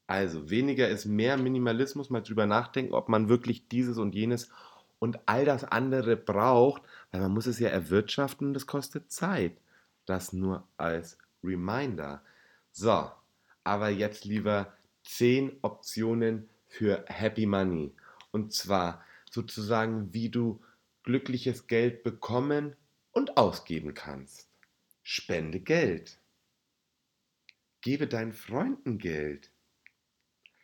Also 0.07 0.49
weniger 0.49 0.87
ist 0.87 1.05
mehr 1.05 1.37
Minimalismus, 1.37 2.09
mal 2.09 2.21
drüber 2.21 2.45
nachdenken, 2.45 2.93
ob 2.93 3.09
man 3.09 3.27
wirklich 3.27 3.67
dieses 3.67 3.97
und 3.97 4.13
jenes 4.13 4.49
und 4.99 5.19
all 5.27 5.45
das 5.45 5.63
andere 5.63 6.15
braucht, 6.15 6.83
weil 7.11 7.21
man 7.21 7.33
muss 7.33 7.47
es 7.47 7.59
ja 7.59 7.69
erwirtschaften 7.69 8.47
und 8.47 8.53
das 8.53 8.67
kostet 8.67 9.11
Zeit. 9.11 9.57
Das 10.05 10.33
nur 10.33 10.67
als 10.77 11.17
Reminder. 11.43 12.21
So, 12.71 13.09
aber 13.63 13.89
jetzt 13.89 14.25
lieber 14.25 14.73
10 15.05 15.57
Optionen 15.61 16.49
für 16.67 17.03
Happy 17.07 17.45
Money. 17.45 17.91
Und 18.31 18.53
zwar 18.53 19.03
sozusagen, 19.31 20.13
wie 20.13 20.29
du 20.29 20.61
glückliches 21.03 21.67
Geld 21.67 22.03
bekommen 22.03 22.75
und 23.15 23.37
ausgeben 23.37 23.95
kannst. 23.95 24.47
Spende 25.01 25.59
Geld. 25.59 26.19
Gebe 27.81 28.07
deinen 28.07 28.33
Freunden 28.33 28.99
Geld. 28.99 29.49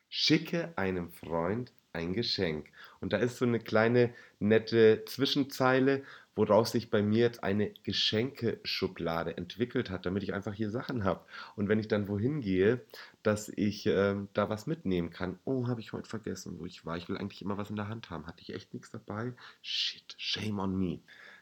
Schicke 0.10 0.74
einem 0.76 1.10
Freund 1.10 1.72
ein 1.94 2.14
Geschenk. 2.14 2.68
Und 3.00 3.14
da 3.14 3.18
ist 3.18 3.38
so 3.38 3.46
eine 3.46 3.60
kleine 3.60 4.14
nette 4.40 5.06
Zwischenzeile, 5.06 6.04
woraus 6.36 6.72
sich 6.72 6.90
bei 6.90 7.02
mir 7.02 7.20
jetzt 7.20 7.44
eine 7.44 7.72
Geschenkeschublade 7.84 9.38
entwickelt 9.38 9.90
hat, 9.90 10.06
damit 10.06 10.24
ich 10.24 10.34
einfach 10.34 10.54
hier 10.54 10.72
Sachen 10.72 11.04
habe. 11.04 11.26
Und 11.56 11.70
wenn 11.70 11.80
ich 11.80 11.88
dann 11.88 12.08
wohin 12.08 12.42
gehe, 12.42 12.82
dass 13.24 13.50
ich 13.50 13.86
äh, 13.86 14.16
da 14.34 14.50
was 14.50 14.68
mitnehmen 14.68 15.10
kann. 15.10 15.40
Oh, 15.46 15.68
habe 15.68 15.82
ich 15.82 15.94
heute 15.94 16.10
vergessen, 16.10 16.60
wo 16.60 16.66
ich 16.66 16.86
war. 16.86 16.98
Ich 16.98 17.08
will 17.08 17.18
eigentlich 17.18 17.42
immer 17.42 17.58
was 17.58 17.70
in 17.70 17.76
der 17.78 17.88
Hand 17.88 18.10
haben. 18.10 18.28
Hatte 18.28 18.42
ich 18.42 18.54
echt 18.54 18.74
nichts 18.74 18.90
dabei? 18.92 19.34
Shit, 19.62 20.16
shame 20.18 20.60
on 20.60 20.78
me. 20.78 21.00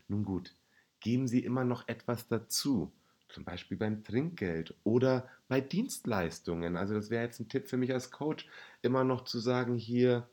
Nun 0.08 0.24
gut, 0.26 0.54
geben 1.00 1.28
Sie 1.28 1.44
immer 1.44 1.64
noch 1.64 1.88
etwas 1.88 2.28
dazu 2.28 2.92
zum 3.30 3.46
Beispiel 3.46 3.78
beim 3.78 4.04
Trinkgeld 4.04 4.76
oder 4.84 5.30
bei 5.48 5.62
Dienstleistungen. 5.62 6.76
Also 6.76 6.96
das 6.96 7.10
wäre 7.10 7.24
jetzt 7.24 7.40
ein 7.40 7.50
Tipp 7.50 7.68
für 7.68 7.78
mich 7.78 7.94
als 7.94 8.12
Coach, 8.12 8.48
immer 8.82 9.04
noch 9.04 9.24
zu 9.24 9.40
sagen, 9.40 9.76
hier 9.76 10.28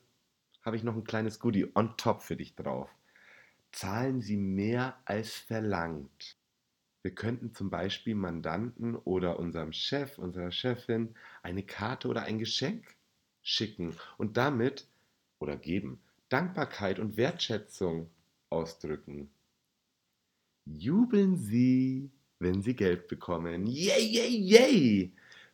habe 0.63 0.75
ich 0.75 0.83
noch 0.83 0.95
ein 0.95 1.03
kleines 1.03 1.39
Goodie 1.39 1.71
on 1.75 1.95
top 1.97 2.21
für 2.21 2.35
dich 2.35 2.55
drauf. 2.55 2.89
Zahlen 3.71 4.21
Sie 4.21 4.37
mehr 4.37 4.97
als 5.05 5.35
verlangt. 5.35 6.37
Wir 7.03 7.11
könnten 7.13 7.53
zum 7.53 7.69
Beispiel 7.69 8.15
Mandanten 8.15 8.95
oder 8.95 9.39
unserem 9.39 9.71
Chef, 9.71 10.17
unserer 10.17 10.51
Chefin 10.51 11.15
eine 11.43 11.63
Karte 11.63 12.07
oder 12.07 12.23
ein 12.23 12.39
Geschenk 12.39 12.95
schicken 13.43 13.95
und 14.17 14.35
damit 14.35 14.87
oder 15.39 15.55
geben 15.55 16.01
Dankbarkeit 16.29 16.99
und 16.99 17.15
Wertschätzung 17.15 18.09
ausdrücken. 18.49 19.29
Jubeln 20.75 21.37
Sie 21.37 22.11
wenn 22.39 22.61
sie 22.61 22.75
Geld 22.75 23.07
bekommen. 23.07 23.65
Yay, 23.65 24.05
yay, 24.05 24.37
yay! 24.37 25.13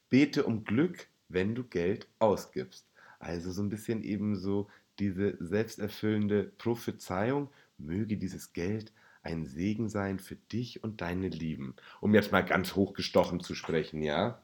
Bete 0.09 0.43
um 0.43 0.63
Glück, 0.63 1.07
wenn 1.29 1.55
du 1.55 1.63
Geld 1.63 2.07
ausgibst. 2.19 2.87
Also 3.19 3.51
so 3.51 3.61
ein 3.61 3.69
bisschen 3.69 4.03
eben 4.03 4.35
so 4.35 4.67
diese 4.99 5.37
selbsterfüllende 5.39 6.43
Prophezeiung, 6.57 7.49
möge 7.77 8.17
dieses 8.17 8.53
Geld 8.53 8.91
ein 9.23 9.45
Segen 9.45 9.87
sein 9.87 10.19
für 10.19 10.35
dich 10.35 10.83
und 10.83 11.01
deine 11.01 11.29
Lieben. 11.29 11.75
Um 12.01 12.13
jetzt 12.13 12.31
mal 12.31 12.41
ganz 12.41 12.75
hochgestochen 12.75 13.39
zu 13.39 13.55
sprechen, 13.55 14.03
ja? 14.03 14.41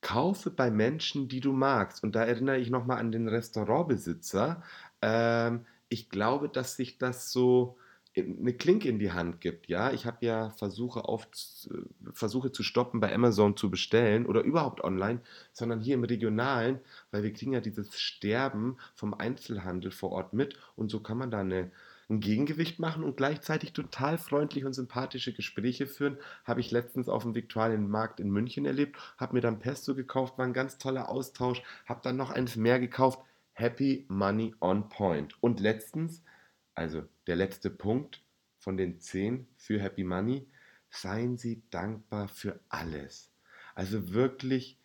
Kaufe 0.00 0.50
bei 0.50 0.70
Menschen, 0.70 1.28
die 1.28 1.40
du 1.40 1.52
magst. 1.52 2.02
Und 2.02 2.14
da 2.14 2.24
erinnere 2.24 2.58
ich 2.58 2.70
nochmal 2.70 2.98
an 2.98 3.12
den 3.12 3.28
Restaurantbesitzer. 3.28 4.62
Ähm, 5.02 5.66
ich 5.88 6.08
glaube, 6.08 6.48
dass 6.48 6.76
sich 6.76 6.98
das 6.98 7.30
so 7.30 7.76
eine 8.22 8.52
Klinke 8.52 8.88
in 8.88 8.98
die 8.98 9.12
Hand 9.12 9.40
gibt. 9.40 9.68
Ja, 9.68 9.92
ich 9.92 10.06
habe 10.06 10.24
ja 10.24 10.50
Versuche, 10.50 11.04
auf, 11.04 11.28
Versuche 12.12 12.52
zu 12.52 12.62
stoppen, 12.62 13.00
bei 13.00 13.14
Amazon 13.14 13.56
zu 13.56 13.70
bestellen 13.70 14.26
oder 14.26 14.42
überhaupt 14.42 14.82
online, 14.82 15.20
sondern 15.52 15.80
hier 15.80 15.94
im 15.94 16.04
Regionalen, 16.04 16.80
weil 17.10 17.22
wir 17.22 17.32
kriegen 17.32 17.52
ja 17.52 17.60
dieses 17.60 17.98
Sterben 17.98 18.76
vom 18.94 19.14
Einzelhandel 19.14 19.90
vor 19.90 20.12
Ort 20.12 20.32
mit 20.32 20.56
und 20.76 20.90
so 20.90 21.00
kann 21.00 21.18
man 21.18 21.30
da 21.30 21.40
eine, 21.40 21.70
ein 22.08 22.20
Gegengewicht 22.20 22.78
machen 22.78 23.04
und 23.04 23.16
gleichzeitig 23.16 23.72
total 23.72 24.18
freundlich 24.18 24.64
und 24.64 24.72
sympathische 24.72 25.32
Gespräche 25.32 25.86
führen. 25.86 26.18
Habe 26.44 26.60
ich 26.60 26.70
letztens 26.70 27.08
auf 27.08 27.22
dem 27.22 27.34
Viktualienmarkt 27.34 28.20
in 28.20 28.30
München 28.30 28.64
erlebt, 28.64 28.96
habe 29.18 29.34
mir 29.34 29.40
dann 29.40 29.58
Pesto 29.58 29.94
gekauft, 29.94 30.38
war 30.38 30.46
ein 30.46 30.52
ganz 30.52 30.78
toller 30.78 31.08
Austausch, 31.08 31.62
habe 31.86 32.00
dann 32.02 32.16
noch 32.16 32.30
eines 32.30 32.56
mehr 32.56 32.80
gekauft. 32.80 33.20
Happy 33.52 34.04
Money 34.08 34.54
on 34.60 34.88
Point. 34.88 35.34
Und 35.42 35.58
letztens 35.58 36.22
also 36.78 37.02
der 37.26 37.34
letzte 37.34 37.70
Punkt 37.70 38.22
von 38.56 38.76
den 38.76 39.00
zehn 39.00 39.48
für 39.56 39.80
Happy 39.80 40.04
Money. 40.04 40.48
Seien 40.90 41.36
Sie 41.36 41.64
dankbar 41.70 42.28
für 42.28 42.60
alles. 42.68 43.32
Also 43.74 44.12
wirklich 44.12 44.78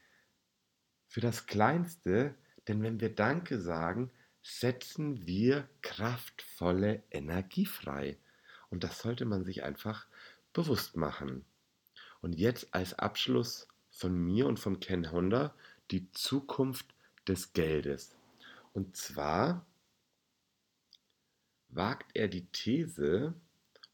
für 1.07 1.21
das 1.21 1.45
Kleinste, 1.45 2.33
denn 2.67 2.81
wenn 2.81 2.99
wir 2.99 3.13
Danke 3.13 3.61
sagen, 3.61 4.11
setzen 4.41 5.27
wir 5.27 5.69
kraftvolle 5.83 7.03
Energie 7.11 7.67
frei. 7.67 8.17
Und 8.71 8.83
das 8.83 8.97
sollte 8.97 9.25
man 9.25 9.43
sich 9.45 9.63
einfach 9.63 10.07
bewusst 10.51 10.97
machen. 10.97 11.45
Und 12.21 12.33
jetzt 12.33 12.73
als 12.73 12.97
Abschluss 12.97 13.67
von 13.91 14.15
mir 14.17 14.47
und 14.47 14.59
von 14.59 14.79
Ken 14.79 15.11
Honda 15.11 15.53
die 15.91 16.11
Zukunft 16.11 16.87
des 17.27 17.53
Geldes. 17.53 18.15
Und 18.73 18.97
zwar 18.97 19.67
wagt 21.75 22.11
er 22.13 22.27
die 22.27 22.45
These 22.47 23.33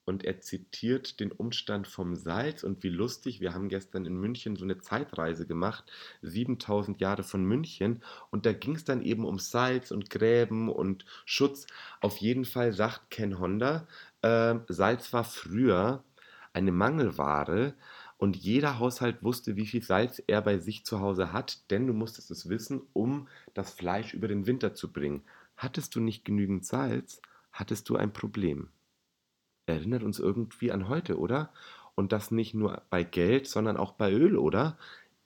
und 0.05 0.25
er 0.25 0.41
zitiert 0.41 1.19
den 1.19 1.31
Umstand 1.31 1.87
vom 1.87 2.15
Salz 2.15 2.63
und 2.63 2.83
wie 2.83 2.89
lustig, 2.89 3.41
wir 3.41 3.53
haben 3.53 3.69
gestern 3.69 4.05
in 4.05 4.15
München 4.15 4.55
so 4.55 4.63
eine 4.63 4.79
Zeitreise 4.79 5.45
gemacht, 5.45 5.83
7000 6.21 6.99
Jahre 6.99 7.23
von 7.23 7.43
München 7.43 8.03
und 8.31 8.45
da 8.45 8.53
ging 8.53 8.75
es 8.75 8.83
dann 8.83 9.01
eben 9.01 9.25
um 9.25 9.37
Salz 9.37 9.91
und 9.91 10.09
Gräben 10.09 10.69
und 10.69 11.05
Schutz. 11.25 11.67
Auf 12.01 12.17
jeden 12.17 12.45
Fall 12.45 12.73
sagt 12.73 13.11
Ken 13.11 13.39
Honda, 13.39 13.87
äh, 14.21 14.55
Salz 14.67 15.13
war 15.13 15.23
früher 15.23 16.03
eine 16.53 16.71
Mangelware, 16.71 17.75
und 18.19 18.35
jeder 18.35 18.79
Haushalt 18.79 19.23
wusste, 19.23 19.55
wie 19.55 19.65
viel 19.65 19.81
Salz 19.81 20.21
er 20.27 20.41
bei 20.41 20.57
sich 20.57 20.83
zu 20.83 20.99
Hause 20.99 21.31
hat, 21.31 21.71
denn 21.71 21.87
du 21.87 21.93
musstest 21.93 22.29
es 22.31 22.49
wissen, 22.49 22.81
um 22.91 23.29
das 23.53 23.71
Fleisch 23.71 24.13
über 24.13 24.27
den 24.27 24.45
Winter 24.45 24.75
zu 24.75 24.91
bringen. 24.91 25.23
Hattest 25.55 25.95
du 25.95 26.01
nicht 26.01 26.25
genügend 26.25 26.65
Salz, 26.65 27.21
hattest 27.51 27.89
du 27.89 27.95
ein 27.95 28.13
Problem. 28.13 28.69
Erinnert 29.65 30.03
uns 30.03 30.19
irgendwie 30.19 30.71
an 30.71 30.87
heute, 30.87 31.19
oder? 31.19 31.53
Und 31.95 32.11
das 32.11 32.31
nicht 32.31 32.53
nur 32.53 32.81
bei 32.89 33.03
Geld, 33.03 33.47
sondern 33.47 33.77
auch 33.77 33.93
bei 33.93 34.11
Öl, 34.11 34.37
oder? 34.37 34.77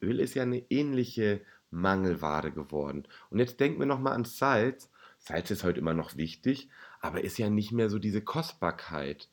Öl 0.02 0.20
ist 0.20 0.34
ja 0.34 0.44
eine 0.44 0.64
ähnliche 0.70 1.42
Mangelware 1.70 2.52
geworden. 2.52 3.08
Und 3.30 3.40
jetzt 3.40 3.60
denken 3.60 3.80
wir 3.80 3.86
nochmal 3.86 4.14
an 4.14 4.26
Salz. 4.26 4.90
Salz 5.18 5.52
ist 5.52 5.64
heute 5.64 5.80
immer 5.80 5.94
noch 5.94 6.18
wichtig, 6.18 6.70
aber 7.00 7.24
ist 7.24 7.38
ja 7.38 7.50
nicht 7.50 7.72
mehr 7.72 7.90
so 7.90 8.00
diese 8.00 8.22
Kostbarkeit. 8.22 9.30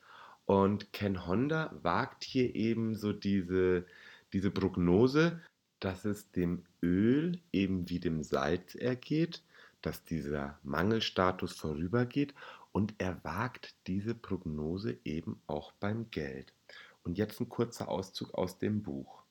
Und 0.46 0.92
Ken 0.92 1.26
Honda 1.26 1.70
wagt 1.82 2.24
hier 2.24 2.54
eben 2.54 2.94
so 2.94 3.12
diese, 3.12 3.86
diese 4.32 4.50
Prognose, 4.50 5.40
dass 5.80 6.04
es 6.04 6.30
dem 6.30 6.64
Öl 6.82 7.40
eben 7.52 7.88
wie 7.88 8.00
dem 8.00 8.22
Salz 8.22 8.74
ergeht, 8.74 9.42
dass 9.82 10.04
dieser 10.04 10.58
Mangelstatus 10.62 11.52
vorübergeht 11.52 12.34
und 12.72 12.94
er 12.98 13.22
wagt 13.24 13.74
diese 13.86 14.14
Prognose 14.14 14.98
eben 15.04 15.42
auch 15.46 15.72
beim 15.72 16.10
Geld. 16.10 16.54
Und 17.02 17.18
jetzt 17.18 17.40
ein 17.40 17.48
kurzer 17.48 17.88
Auszug 17.88 18.34
aus 18.34 18.58
dem 18.58 18.82
Buch. 18.82 19.24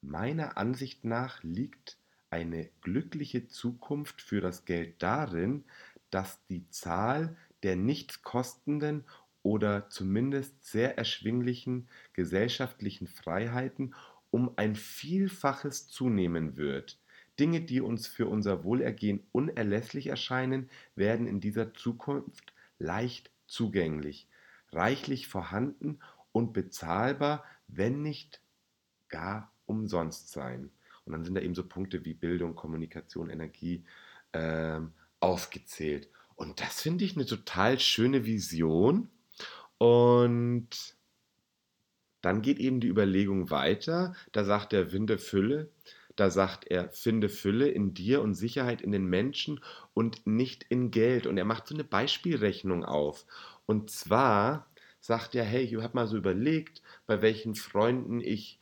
Meiner 0.00 0.56
Ansicht 0.56 1.04
nach 1.04 1.42
liegt 1.42 1.98
eine 2.30 2.68
glückliche 2.80 3.46
Zukunft 3.46 4.20
für 4.20 4.40
das 4.40 4.64
Geld 4.64 5.02
darin, 5.02 5.64
dass 6.10 6.44
die 6.46 6.68
Zahl 6.70 7.36
der 7.62 7.76
nichts 7.76 8.22
kostenden 8.22 9.04
oder 9.42 9.88
zumindest 9.90 10.64
sehr 10.64 10.96
erschwinglichen 10.98 11.88
gesellschaftlichen 12.12 13.06
Freiheiten 13.06 13.94
um 14.30 14.52
ein 14.56 14.74
Vielfaches 14.74 15.88
zunehmen 15.88 16.56
wird. 16.56 16.98
Dinge, 17.38 17.60
die 17.60 17.80
uns 17.80 18.06
für 18.06 18.26
unser 18.26 18.64
Wohlergehen 18.64 19.26
unerlässlich 19.32 20.06
erscheinen, 20.06 20.70
werden 20.94 21.26
in 21.26 21.40
dieser 21.40 21.74
Zukunft 21.74 22.53
leicht 22.78 23.30
zugänglich, 23.46 24.28
reichlich 24.72 25.28
vorhanden 25.28 26.00
und 26.32 26.52
bezahlbar, 26.52 27.44
wenn 27.68 28.02
nicht 28.02 28.40
gar 29.08 29.52
umsonst 29.66 30.30
sein. 30.30 30.70
Und 31.04 31.12
dann 31.12 31.24
sind 31.24 31.34
da 31.34 31.40
eben 31.40 31.54
so 31.54 31.64
Punkte 31.64 32.04
wie 32.04 32.14
Bildung, 32.14 32.54
Kommunikation, 32.54 33.30
Energie 33.30 33.84
ähm, 34.32 34.92
aufgezählt. 35.20 36.08
Und 36.34 36.60
das 36.60 36.82
finde 36.82 37.04
ich 37.04 37.14
eine 37.14 37.26
total 37.26 37.78
schöne 37.78 38.24
Vision. 38.24 39.10
Und 39.78 40.96
dann 42.20 42.42
geht 42.42 42.58
eben 42.58 42.80
die 42.80 42.88
Überlegung 42.88 43.50
weiter. 43.50 44.14
Da 44.32 44.44
sagt 44.44 44.72
der 44.72 44.92
Winde 44.92 45.18
Fülle, 45.18 45.70
da 46.16 46.30
sagt 46.30 46.66
er, 46.68 46.90
finde 46.90 47.28
Fülle 47.28 47.68
in 47.68 47.94
dir 47.94 48.22
und 48.22 48.34
Sicherheit 48.34 48.82
in 48.82 48.92
den 48.92 49.06
Menschen 49.06 49.60
und 49.94 50.26
nicht 50.26 50.64
in 50.68 50.90
Geld. 50.90 51.26
Und 51.26 51.38
er 51.38 51.44
macht 51.44 51.66
so 51.66 51.74
eine 51.74 51.84
Beispielrechnung 51.84 52.84
auf. 52.84 53.26
Und 53.66 53.90
zwar 53.90 54.66
sagt 55.00 55.34
er, 55.34 55.44
hey, 55.44 55.64
ich 55.64 55.74
habe 55.76 55.94
mal 55.94 56.06
so 56.06 56.16
überlegt, 56.16 56.82
bei 57.06 57.20
welchen 57.20 57.54
Freunden 57.54 58.20
ich 58.20 58.60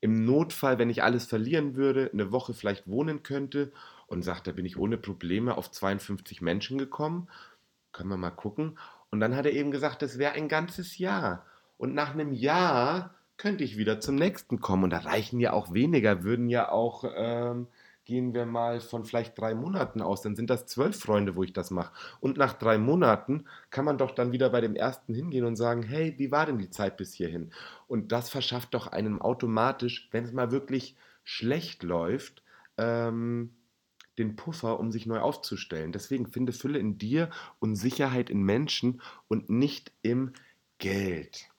im 0.00 0.24
Notfall, 0.24 0.78
wenn 0.78 0.90
ich 0.90 1.02
alles 1.02 1.26
verlieren 1.26 1.74
würde, 1.74 2.10
eine 2.12 2.32
Woche 2.32 2.54
vielleicht 2.54 2.86
wohnen 2.86 3.22
könnte. 3.22 3.72
Und 4.06 4.22
sagt, 4.22 4.48
da 4.48 4.52
bin 4.52 4.66
ich 4.66 4.76
ohne 4.76 4.98
Probleme 4.98 5.56
auf 5.56 5.70
52 5.70 6.40
Menschen 6.40 6.78
gekommen. 6.78 7.28
Können 7.92 8.08
wir 8.08 8.16
mal 8.16 8.30
gucken. 8.30 8.76
Und 9.10 9.20
dann 9.20 9.36
hat 9.36 9.46
er 9.46 9.52
eben 9.52 9.70
gesagt, 9.70 10.02
das 10.02 10.18
wäre 10.18 10.32
ein 10.32 10.48
ganzes 10.48 10.98
Jahr. 10.98 11.46
Und 11.76 11.94
nach 11.94 12.12
einem 12.12 12.32
Jahr 12.32 13.14
könnte 13.40 13.64
ich 13.64 13.78
wieder 13.78 14.00
zum 14.00 14.16
nächsten 14.16 14.60
kommen. 14.60 14.84
Und 14.84 14.90
da 14.90 14.98
reichen 14.98 15.40
ja 15.40 15.54
auch 15.54 15.72
weniger, 15.72 16.24
würden 16.24 16.50
ja 16.50 16.70
auch, 16.70 17.04
ähm, 17.16 17.68
gehen 18.04 18.34
wir 18.34 18.44
mal 18.44 18.80
von 18.80 19.06
vielleicht 19.06 19.38
drei 19.38 19.54
Monaten 19.54 20.02
aus, 20.02 20.20
dann 20.20 20.36
sind 20.36 20.50
das 20.50 20.66
zwölf 20.66 20.98
Freunde, 20.98 21.36
wo 21.36 21.42
ich 21.42 21.54
das 21.54 21.70
mache. 21.70 21.94
Und 22.20 22.36
nach 22.36 22.52
drei 22.52 22.76
Monaten 22.76 23.46
kann 23.70 23.86
man 23.86 23.96
doch 23.96 24.10
dann 24.10 24.32
wieder 24.32 24.50
bei 24.50 24.60
dem 24.60 24.76
ersten 24.76 25.14
hingehen 25.14 25.46
und 25.46 25.56
sagen, 25.56 25.82
hey, 25.82 26.14
wie 26.18 26.30
war 26.30 26.44
denn 26.44 26.58
die 26.58 26.68
Zeit 26.68 26.98
bis 26.98 27.14
hierhin? 27.14 27.50
Und 27.86 28.12
das 28.12 28.28
verschafft 28.28 28.74
doch 28.74 28.88
einem 28.88 29.22
automatisch, 29.22 30.08
wenn 30.12 30.24
es 30.24 30.32
mal 30.32 30.50
wirklich 30.50 30.96
schlecht 31.24 31.82
läuft, 31.82 32.42
ähm, 32.76 33.54
den 34.18 34.36
Puffer, 34.36 34.78
um 34.78 34.92
sich 34.92 35.06
neu 35.06 35.20
aufzustellen. 35.20 35.92
Deswegen 35.92 36.26
finde 36.26 36.52
Fülle 36.52 36.78
in 36.78 36.98
dir 36.98 37.30
und 37.58 37.76
Sicherheit 37.76 38.28
in 38.28 38.42
Menschen 38.42 39.00
und 39.28 39.48
nicht 39.48 39.92
im 40.02 40.34
Geld. 40.76 41.49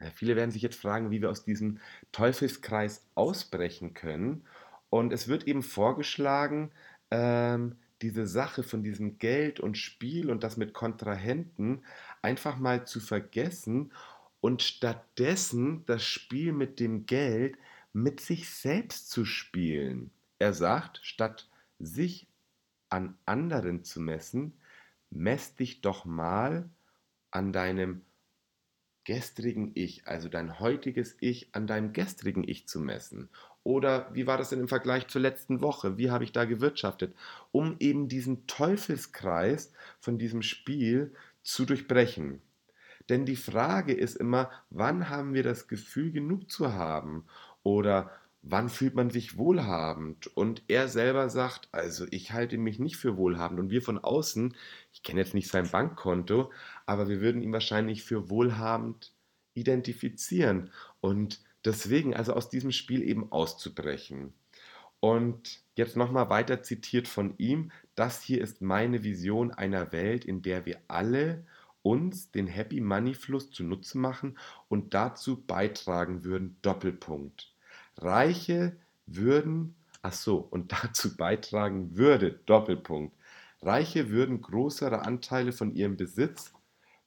Ja, 0.00 0.10
viele 0.10 0.36
werden 0.36 0.50
sich 0.50 0.62
jetzt 0.62 0.78
fragen, 0.80 1.10
wie 1.10 1.22
wir 1.22 1.30
aus 1.30 1.44
diesem 1.44 1.78
Teufelskreis 2.12 3.06
ausbrechen 3.14 3.94
können. 3.94 4.44
Und 4.90 5.12
es 5.12 5.28
wird 5.28 5.46
eben 5.46 5.62
vorgeschlagen, 5.62 6.70
ähm, 7.10 7.76
diese 8.02 8.26
Sache 8.26 8.62
von 8.62 8.82
diesem 8.82 9.18
Geld 9.18 9.58
und 9.58 9.78
Spiel 9.78 10.30
und 10.30 10.44
das 10.44 10.56
mit 10.56 10.74
Kontrahenten 10.74 11.84
einfach 12.22 12.58
mal 12.58 12.86
zu 12.86 13.00
vergessen 13.00 13.92
und 14.40 14.62
stattdessen 14.62 15.84
das 15.86 16.04
Spiel 16.04 16.52
mit 16.52 16.78
dem 16.78 17.06
Geld 17.06 17.56
mit 17.92 18.20
sich 18.20 18.50
selbst 18.50 19.10
zu 19.10 19.24
spielen. 19.24 20.10
Er 20.38 20.52
sagt, 20.52 21.00
statt 21.02 21.48
sich 21.78 22.28
an 22.90 23.16
anderen 23.24 23.84
zu 23.84 24.00
messen, 24.00 24.52
mess 25.10 25.54
dich 25.54 25.80
doch 25.80 26.04
mal 26.04 26.68
an 27.30 27.52
deinem 27.52 28.02
gestrigen 29.06 29.70
Ich, 29.74 30.06
also 30.06 30.28
dein 30.28 30.58
heutiges 30.58 31.16
Ich 31.20 31.48
an 31.52 31.66
deinem 31.66 31.92
gestrigen 31.92 32.46
Ich 32.46 32.66
zu 32.66 32.80
messen? 32.80 33.30
Oder 33.62 34.10
wie 34.12 34.26
war 34.26 34.36
das 34.36 34.50
denn 34.50 34.60
im 34.60 34.68
Vergleich 34.68 35.06
zur 35.06 35.20
letzten 35.20 35.60
Woche? 35.60 35.96
Wie 35.96 36.10
habe 36.10 36.24
ich 36.24 36.32
da 36.32 36.44
gewirtschaftet? 36.44 37.14
Um 37.52 37.76
eben 37.78 38.08
diesen 38.08 38.46
Teufelskreis 38.48 39.72
von 40.00 40.18
diesem 40.18 40.42
Spiel 40.42 41.14
zu 41.42 41.64
durchbrechen. 41.64 42.42
Denn 43.08 43.24
die 43.24 43.36
Frage 43.36 43.94
ist 43.94 44.16
immer, 44.16 44.50
wann 44.70 45.08
haben 45.08 45.34
wir 45.34 45.44
das 45.44 45.68
Gefühl, 45.68 46.10
genug 46.10 46.50
zu 46.50 46.72
haben? 46.72 47.26
Oder 47.62 48.10
wann 48.48 48.68
fühlt 48.68 48.94
man 48.94 49.10
sich 49.10 49.36
wohlhabend? 49.36 50.28
Und 50.28 50.62
er 50.68 50.88
selber 50.88 51.28
sagt, 51.28 51.68
also 51.72 52.06
ich 52.10 52.32
halte 52.32 52.58
mich 52.58 52.78
nicht 52.78 52.96
für 52.96 53.16
wohlhabend. 53.16 53.58
Und 53.58 53.70
wir 53.70 53.82
von 53.82 53.98
außen, 53.98 54.54
ich 54.92 55.02
kenne 55.02 55.20
jetzt 55.20 55.34
nicht 55.34 55.48
sein 55.48 55.70
Bankkonto, 55.70 56.52
aber 56.86 57.08
wir 57.08 57.20
würden 57.20 57.42
ihn 57.42 57.52
wahrscheinlich 57.52 58.04
für 58.04 58.30
wohlhabend 58.30 59.12
identifizieren. 59.54 60.70
Und 61.00 61.40
deswegen, 61.64 62.14
also 62.14 62.34
aus 62.34 62.48
diesem 62.48 62.72
Spiel 62.72 63.02
eben 63.02 63.32
auszubrechen. 63.32 64.32
Und 65.00 65.60
jetzt 65.74 65.96
nochmal 65.96 66.30
weiter 66.30 66.62
zitiert 66.62 67.08
von 67.08 67.34
ihm, 67.38 67.72
das 67.94 68.22
hier 68.22 68.40
ist 68.40 68.62
meine 68.62 69.02
Vision 69.02 69.50
einer 69.50 69.92
Welt, 69.92 70.24
in 70.24 70.42
der 70.42 70.66
wir 70.66 70.80
alle 70.88 71.44
uns 71.82 72.30
den 72.30 72.46
Happy 72.46 72.80
Money 72.80 73.14
Fluss 73.14 73.50
zunutze 73.50 73.98
machen 73.98 74.38
und 74.68 74.94
dazu 74.94 75.40
beitragen 75.44 76.24
würden, 76.24 76.56
Doppelpunkt. 76.62 77.55
Reiche 77.98 78.76
würden, 79.06 79.74
ach 80.02 80.12
so, 80.12 80.38
und 80.38 80.72
dazu 80.84 81.16
beitragen 81.16 81.96
würde, 81.96 82.32
Doppelpunkt. 82.46 83.16
Reiche 83.62 84.10
würden 84.10 84.42
größere 84.42 85.02
Anteile 85.02 85.52
von 85.52 85.74
ihrem 85.74 85.96
Besitz 85.96 86.52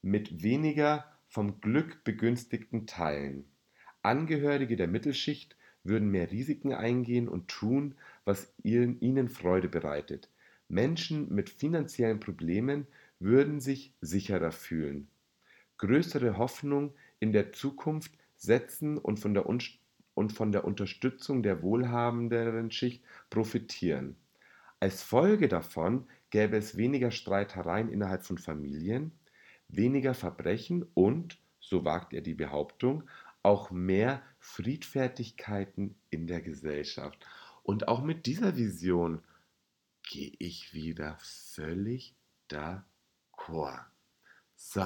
mit 0.02 0.42
weniger 0.42 1.06
vom 1.28 1.62
Glück 1.62 2.04
begünstigten 2.04 2.88
teilen. 2.88 3.46
Angehörige 4.02 4.76
der 4.76 4.88
Mittelschicht 4.88 5.56
würden 5.84 6.10
mehr 6.10 6.32
Risiken 6.32 6.74
eingehen 6.74 7.30
und 7.30 7.48
tun, 7.48 7.96
was 8.26 8.52
ihnen 8.64 9.30
Freude 9.30 9.70
bereitet. 9.70 10.30
Menschen 10.68 11.34
mit 11.34 11.50
finanziellen 11.50 12.20
Problemen 12.20 12.88
würden 13.20 13.60
sich 13.60 13.94
sicherer 14.02 14.52
fühlen, 14.52 15.08
größere 15.78 16.38
Hoffnung 16.38 16.94
in 17.20 17.34
der 17.34 17.54
Zukunft 17.54 18.14
setzen 18.36 18.98
und 18.98 19.20
von 19.20 19.34
der 19.34 19.46
und 20.20 20.34
von 20.34 20.52
der 20.52 20.66
Unterstützung 20.66 21.44
der 21.44 21.62
wohlhabenderen 21.64 22.72
Schicht 22.72 23.06
profitieren. 23.30 24.18
Als 24.82 25.02
Folge 25.02 25.48
davon 25.48 26.10
gäbe 26.30 26.58
es 26.58 26.76
weniger 26.76 27.10
Streitereien 27.10 27.88
innerhalb 27.88 28.26
von 28.26 28.38
Familien, 28.38 29.14
weniger 29.70 30.14
Verbrechen 30.14 30.86
und, 30.94 31.40
so 31.62 31.86
wagt 31.86 32.12
er 32.12 32.20
die 32.20 32.34
Behauptung, 32.34 33.10
auch 33.44 33.72
mehr 33.72 34.22
Friedfertigkeiten 34.40 35.96
in 36.10 36.28
der 36.28 36.42
Gesellschaft. 36.42 37.26
Und 37.64 37.88
auch 37.88 38.04
mit 38.04 38.26
dieser 38.26 38.58
Vision 38.58 39.22
gehe 40.04 40.34
ich 40.38 40.74
wieder 40.74 41.18
völlig 41.22 42.14
d'accord. 42.52 43.86
So, 44.58 44.84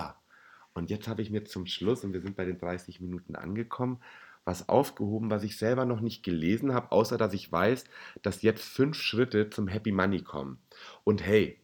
und 0.76 0.91
jetzt 0.91 1.08
habe 1.08 1.24
ich 1.24 1.32
mir 1.32 1.43
zum 1.43 1.65
Schluss, 1.65 2.04
und 2.04 2.13
wir 2.13 2.22
sind 2.22 2.36
bei 2.36 2.46
den 2.46 2.60
30 2.60 3.02
Minuten 3.02 3.36
angekommen, 3.36 4.00
was 4.45 4.69
aufgehoben, 4.69 5.29
was 5.29 5.43
ich 5.43 5.58
selber 5.58 5.86
noch 5.86 6.01
nicht 6.01 6.23
gelesen 6.23 6.73
habe, 6.73 6.91
außer 6.91 7.17
dass 7.17 7.34
ich 7.34 7.51
weiß, 7.51 7.86
dass 8.21 8.41
jetzt 8.41 8.63
fünf 8.63 8.97
Schritte 8.97 9.49
zum 9.49 9.67
Happy 9.67 9.91
Money 9.91 10.21
kommen. 10.21 10.60
Und 11.03 11.25
hey, 11.25 11.60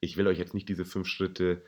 ich 0.00 0.16
will 0.16 0.26
euch 0.26 0.38
jetzt 0.38 0.54
nicht 0.54 0.68
diese 0.68 0.84
fünf 0.84 1.06
Schritte 1.06 1.62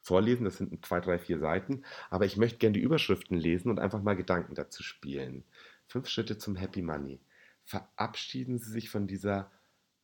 vorlesen, 0.00 0.44
das 0.44 0.56
sind 0.56 0.84
zwei, 0.86 1.00
drei, 1.00 1.18
vier 1.18 1.38
Seiten, 1.38 1.82
aber 2.10 2.24
ich 2.24 2.36
möchte 2.36 2.58
gerne 2.58 2.74
die 2.74 2.82
Überschriften 2.82 3.36
lesen 3.36 3.70
und 3.70 3.78
einfach 3.78 4.02
mal 4.02 4.16
Gedanken 4.16 4.54
dazu 4.54 4.82
spielen. 4.82 5.44
Fünf 5.86 6.08
Schritte 6.08 6.38
zum 6.38 6.56
Happy 6.56 6.82
Money. 6.82 7.20
Verabschieden 7.64 8.58
Sie 8.58 8.70
sich 8.70 8.88
von 8.90 9.06
dieser 9.06 9.50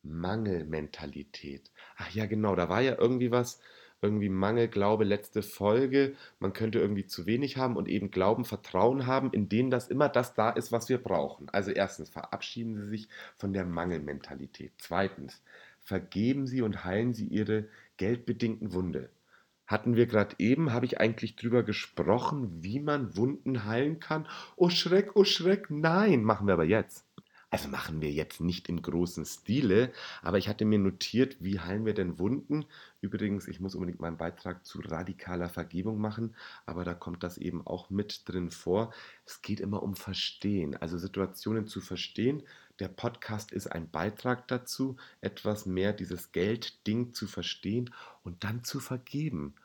Mangelmentalität. 0.03 1.71
Ach 1.97 2.09
ja, 2.11 2.27
genau, 2.27 2.55
da 2.55 2.69
war 2.69 2.81
ja 2.81 2.95
irgendwie 2.97 3.31
was, 3.31 3.59
irgendwie 4.05 4.29
Mangel, 4.29 4.67
Glaube, 4.67 5.03
letzte 5.03 5.41
Folge, 5.41 6.15
man 6.39 6.53
könnte 6.53 6.79
irgendwie 6.79 7.05
zu 7.05 7.25
wenig 7.25 7.57
haben 7.57 7.75
und 7.75 7.87
eben 7.87 8.11
Glauben, 8.11 8.45
Vertrauen 8.45 9.07
haben, 9.07 9.31
in 9.31 9.49
denen 9.49 9.71
das 9.71 9.87
immer 9.87 10.07
das 10.07 10.35
da 10.35 10.51
ist, 10.51 10.71
was 10.71 10.87
wir 10.87 10.99
brauchen. 10.99 11.49
Also 11.49 11.71
erstens, 11.71 12.09
verabschieden 12.09 12.75
Sie 12.75 12.87
sich 12.87 13.09
von 13.35 13.51
der 13.51 13.65
Mangelmentalität. 13.65 14.71
Zweitens, 14.77 15.41
vergeben 15.81 16.47
Sie 16.47 16.61
und 16.61 16.85
heilen 16.85 17.13
Sie 17.13 17.25
Ihre 17.25 17.67
geldbedingten 17.97 18.73
Wunde. 18.73 19.09
Hatten 19.67 19.95
wir 19.95 20.05
gerade 20.05 20.35
eben, 20.37 20.71
habe 20.71 20.85
ich 20.85 20.99
eigentlich 20.99 21.35
drüber 21.35 21.63
gesprochen, 21.63 22.63
wie 22.63 22.79
man 22.79 23.17
Wunden 23.17 23.65
heilen 23.65 23.99
kann? 23.99 24.27
Oh 24.55 24.69
Schreck, 24.69 25.15
oh 25.15 25.23
Schreck, 25.23 25.71
nein, 25.71 26.23
machen 26.23 26.45
wir 26.47 26.53
aber 26.53 26.65
jetzt. 26.65 27.03
Also 27.55 27.69
machen 27.69 28.01
wir 28.01 28.11
jetzt 28.11 28.41
nicht 28.41 28.67
im 28.67 28.81
großen 28.81 29.23
Stile, 29.23 29.93
aber 30.21 30.37
ich 30.37 30.49
hatte 30.49 30.65
mir 30.65 30.77
notiert, 30.77 31.37
wie 31.39 31.61
heilen 31.61 31.85
wir 31.85 31.93
denn 31.93 32.19
Wunden? 32.19 32.65
Übrigens, 32.99 33.47
ich 33.47 33.61
muss 33.61 33.75
unbedingt 33.75 34.01
meinen 34.01 34.17
Beitrag 34.17 34.65
zu 34.65 34.81
radikaler 34.81 35.47
Vergebung 35.47 35.97
machen, 35.97 36.35
aber 36.65 36.83
da 36.83 36.93
kommt 36.93 37.23
das 37.23 37.37
eben 37.37 37.65
auch 37.65 37.89
mit 37.89 38.23
drin 38.27 38.51
vor. 38.51 38.93
Es 39.25 39.41
geht 39.41 39.61
immer 39.61 39.83
um 39.83 39.95
Verstehen, 39.95 40.75
also 40.75 40.97
Situationen 40.97 41.65
zu 41.65 41.79
verstehen. 41.79 42.43
Der 42.79 42.89
Podcast 42.89 43.53
ist 43.53 43.67
ein 43.67 43.89
Beitrag 43.89 44.49
dazu, 44.49 44.97
etwas 45.21 45.65
mehr 45.65 45.93
dieses 45.93 46.33
Geldding 46.33 47.13
zu 47.13 47.25
verstehen 47.25 47.89
und 48.25 48.43
dann 48.43 48.65
zu 48.65 48.81
vergeben. 48.81 49.55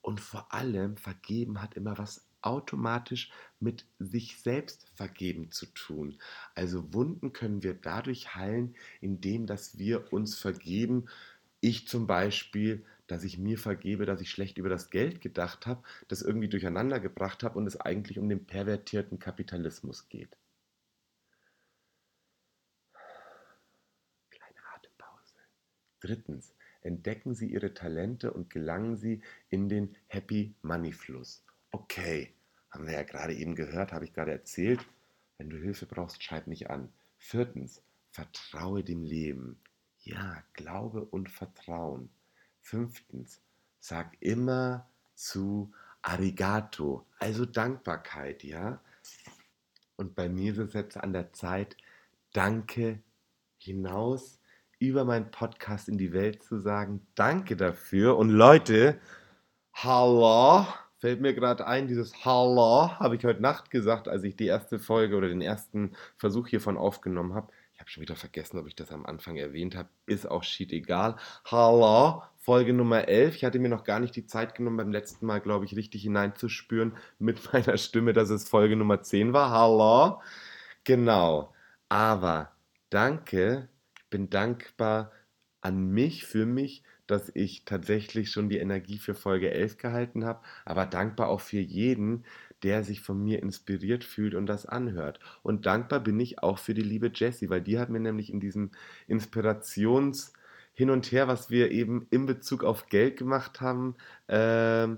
Und 0.00 0.22
vor 0.22 0.50
allem, 0.54 0.96
vergeben 0.96 1.60
hat 1.60 1.74
immer 1.74 1.98
was 1.98 2.24
automatisch 2.44 3.30
mit 3.60 3.86
sich 3.98 4.38
selbst 4.40 4.86
vergeben 4.94 5.50
zu 5.50 5.66
tun. 5.66 6.18
Also 6.54 6.92
Wunden 6.92 7.32
können 7.32 7.62
wir 7.62 7.74
dadurch 7.74 8.34
heilen, 8.34 8.76
indem 9.00 9.46
dass 9.46 9.78
wir 9.78 10.12
uns 10.12 10.36
vergeben. 10.38 11.06
Ich 11.60 11.88
zum 11.88 12.06
Beispiel, 12.06 12.84
dass 13.06 13.24
ich 13.24 13.38
mir 13.38 13.58
vergebe, 13.58 14.06
dass 14.06 14.20
ich 14.20 14.30
schlecht 14.30 14.58
über 14.58 14.68
das 14.68 14.90
Geld 14.90 15.20
gedacht 15.20 15.66
habe, 15.66 15.82
das 16.08 16.22
irgendwie 16.22 16.48
durcheinander 16.48 17.00
gebracht 17.00 17.42
habe 17.42 17.58
und 17.58 17.66
es 17.66 17.80
eigentlich 17.80 18.18
um 18.18 18.28
den 18.28 18.44
pervertierten 18.46 19.18
Kapitalismus 19.18 20.08
geht. 20.08 20.36
Kleine 24.30 24.58
Atempause. 24.74 25.38
Drittens, 26.00 26.54
entdecken 26.82 27.34
Sie 27.34 27.46
Ihre 27.50 27.72
Talente 27.74 28.32
und 28.32 28.50
gelangen 28.50 28.96
Sie 28.96 29.22
in 29.48 29.68
den 29.68 29.96
Happy 30.08 30.54
Money 30.62 30.92
Fluss. 30.92 31.42
Okay, 31.70 32.33
haben 32.74 32.86
wir 32.86 32.94
ja 32.94 33.04
gerade 33.04 33.34
eben 33.34 33.54
gehört, 33.54 33.92
habe 33.92 34.04
ich 34.04 34.12
gerade 34.12 34.32
erzählt. 34.32 34.84
Wenn 35.38 35.48
du 35.48 35.56
Hilfe 35.56 35.86
brauchst, 35.86 36.22
schreib 36.22 36.48
mich 36.48 36.70
an. 36.70 36.92
Viertens, 37.18 37.82
vertraue 38.10 38.82
dem 38.82 39.04
Leben. 39.04 39.60
Ja, 40.00 40.42
Glaube 40.52 41.04
und 41.04 41.30
Vertrauen. 41.30 42.10
Fünftens, 42.60 43.40
sag 43.78 44.16
immer 44.20 44.88
zu 45.14 45.72
Arigato, 46.02 47.06
also 47.18 47.46
Dankbarkeit, 47.46 48.42
ja. 48.42 48.80
Und 49.96 50.14
bei 50.16 50.28
mir 50.28 50.52
ist 50.52 50.58
es 50.58 50.72
jetzt 50.74 50.96
an 50.96 51.12
der 51.12 51.32
Zeit, 51.32 51.76
Danke 52.32 53.00
hinaus 53.58 54.40
über 54.80 55.04
meinen 55.04 55.30
Podcast 55.30 55.88
in 55.88 55.96
die 55.96 56.12
Welt 56.12 56.42
zu 56.42 56.58
sagen. 56.58 57.06
Danke 57.14 57.56
dafür. 57.56 58.16
Und 58.16 58.30
Leute, 58.30 59.00
hallo, 59.72 60.66
fällt 61.04 61.20
mir 61.20 61.34
gerade 61.34 61.66
ein, 61.66 61.86
dieses 61.86 62.24
Hallo 62.24 62.88
habe 62.98 63.16
ich 63.16 63.26
heute 63.26 63.42
Nacht 63.42 63.70
gesagt, 63.70 64.08
als 64.08 64.24
ich 64.24 64.36
die 64.36 64.46
erste 64.46 64.78
Folge 64.78 65.16
oder 65.16 65.28
den 65.28 65.42
ersten 65.42 65.94
Versuch 66.16 66.48
hiervon 66.48 66.78
aufgenommen 66.78 67.34
habe. 67.34 67.52
Ich 67.74 67.80
habe 67.80 67.90
schon 67.90 68.00
wieder 68.00 68.16
vergessen, 68.16 68.58
ob 68.58 68.66
ich 68.66 68.74
das 68.74 68.90
am 68.90 69.04
Anfang 69.04 69.36
erwähnt 69.36 69.76
habe. 69.76 69.90
Ist 70.06 70.24
auch 70.24 70.44
shit 70.44 70.72
egal. 70.72 71.16
Hallo, 71.44 72.22
Folge 72.38 72.72
Nummer 72.72 73.06
11. 73.06 73.36
Ich 73.36 73.44
hatte 73.44 73.58
mir 73.58 73.68
noch 73.68 73.84
gar 73.84 74.00
nicht 74.00 74.16
die 74.16 74.24
Zeit 74.24 74.54
genommen, 74.54 74.78
beim 74.78 74.92
letzten 74.92 75.26
Mal, 75.26 75.42
glaube 75.42 75.66
ich, 75.66 75.76
richtig 75.76 76.00
hineinzuspüren 76.04 76.96
mit 77.18 77.38
meiner 77.52 77.76
Stimme, 77.76 78.14
dass 78.14 78.30
es 78.30 78.48
Folge 78.48 78.74
Nummer 78.74 79.02
10 79.02 79.34
war. 79.34 79.50
Hallo. 79.50 80.22
Genau. 80.84 81.52
Aber 81.90 82.52
danke, 82.88 83.68
ich 83.98 84.08
bin 84.08 84.30
dankbar 84.30 85.12
an 85.60 85.86
mich, 85.86 86.24
für 86.24 86.46
mich, 86.46 86.82
dass 87.06 87.30
ich 87.34 87.64
tatsächlich 87.64 88.30
schon 88.30 88.48
die 88.48 88.58
Energie 88.58 88.98
für 88.98 89.14
Folge 89.14 89.50
11 89.50 89.78
gehalten 89.78 90.24
habe, 90.24 90.40
aber 90.64 90.86
dankbar 90.86 91.28
auch 91.28 91.40
für 91.40 91.60
jeden, 91.60 92.24
der 92.62 92.82
sich 92.82 93.00
von 93.00 93.22
mir 93.22 93.42
inspiriert 93.42 94.04
fühlt 94.04 94.34
und 94.34 94.46
das 94.46 94.66
anhört. 94.66 95.20
Und 95.42 95.66
dankbar 95.66 96.00
bin 96.00 96.18
ich 96.20 96.42
auch 96.42 96.58
für 96.58 96.74
die 96.74 96.82
liebe 96.82 97.10
Jessie, 97.14 97.50
weil 97.50 97.60
die 97.62 97.78
hat 97.78 97.90
mir 97.90 98.00
nämlich 98.00 98.32
in 98.32 98.40
diesem 98.40 98.70
Inspirations- 99.08 100.32
hin 100.74 100.90
und 100.90 101.10
her, 101.12 101.28
was 101.28 101.50
wir 101.50 101.70
eben 101.70 102.06
in 102.10 102.26
Bezug 102.26 102.64
auf 102.64 102.88
Geld 102.88 103.16
gemacht 103.16 103.60
haben, 103.60 103.94
äh, 104.26 104.88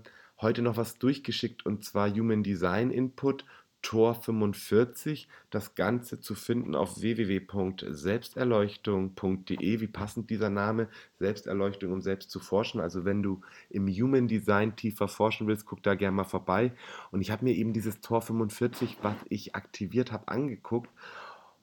heute 0.41 0.63
noch 0.63 0.77
was 0.77 0.99
durchgeschickt 0.99 1.65
und 1.65 1.85
zwar 1.85 2.11
Human 2.11 2.43
Design 2.43 2.91
Input 2.91 3.45
Tor 3.87 4.21
45. 4.21 5.29
Das 5.51 5.77
Ganze 5.77 6.21
zu 6.21 6.35
finden 6.35 6.75
auf 6.75 7.01
www.selbsterleuchtung.de. 7.01 9.81
Wie 9.81 9.87
passend 9.87 10.29
dieser 10.29 10.51
Name, 10.51 10.89
Selbsterleuchtung, 11.21 11.93
um 11.93 12.01
selbst 12.01 12.33
zu 12.33 12.41
forschen. 12.41 12.81
Also 12.81 13.05
wenn 13.05 13.23
du 13.23 13.43
im 13.71 13.87
Human 13.87 14.27
Design 14.27 14.75
tiefer 14.75 15.07
forschen 15.07 15.47
willst, 15.47 15.67
guck 15.67 15.85
da 15.85 15.95
gerne 15.95 16.17
mal 16.17 16.25
vorbei. 16.25 16.73
Und 17.13 17.21
ich 17.21 17.31
habe 17.31 17.45
mir 17.45 17.55
eben 17.55 17.73
dieses 17.73 18.01
Tor 18.01 18.23
45, 18.23 18.99
was 19.03 19.15
ich 19.29 19.55
aktiviert 19.55 20.11
habe, 20.11 20.27
angeguckt. 20.27 20.91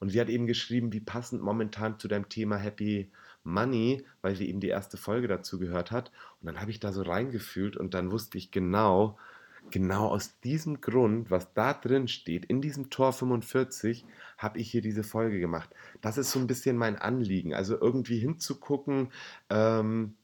Und 0.00 0.08
sie 0.08 0.18
hat 0.18 0.30
eben 0.30 0.46
geschrieben, 0.46 0.94
wie 0.94 1.00
passend 1.00 1.42
momentan 1.42 1.98
zu 1.98 2.08
deinem 2.08 2.30
Thema 2.30 2.56
Happy 2.56 3.10
Money, 3.42 4.02
weil 4.22 4.34
sie 4.34 4.48
eben 4.48 4.60
die 4.60 4.68
erste 4.68 4.96
Folge 4.96 5.28
dazu 5.28 5.58
gehört 5.58 5.90
hat. 5.90 6.10
Und 6.40 6.46
dann 6.46 6.58
habe 6.58 6.70
ich 6.70 6.80
da 6.80 6.90
so 6.90 7.02
reingefühlt 7.02 7.76
und 7.76 7.92
dann 7.92 8.10
wusste 8.10 8.38
ich 8.38 8.50
genau, 8.50 9.18
Genau 9.70 10.08
aus 10.08 10.38
diesem 10.40 10.80
Grund, 10.80 11.30
was 11.30 11.52
da 11.54 11.74
drin 11.74 12.06
steht, 12.06 12.44
in 12.44 12.60
diesem 12.60 12.90
Tor 12.90 13.12
45, 13.12 14.04
habe 14.38 14.58
ich 14.58 14.70
hier 14.70 14.82
diese 14.82 15.02
Folge 15.02 15.40
gemacht. 15.40 15.70
Das 16.00 16.18
ist 16.18 16.30
so 16.30 16.38
ein 16.38 16.46
bisschen 16.46 16.76
mein 16.76 16.96
Anliegen. 16.96 17.54
Also 17.54 17.80
irgendwie 17.80 18.18
hinzugucken, 18.18 19.10
ähm, 19.50 20.14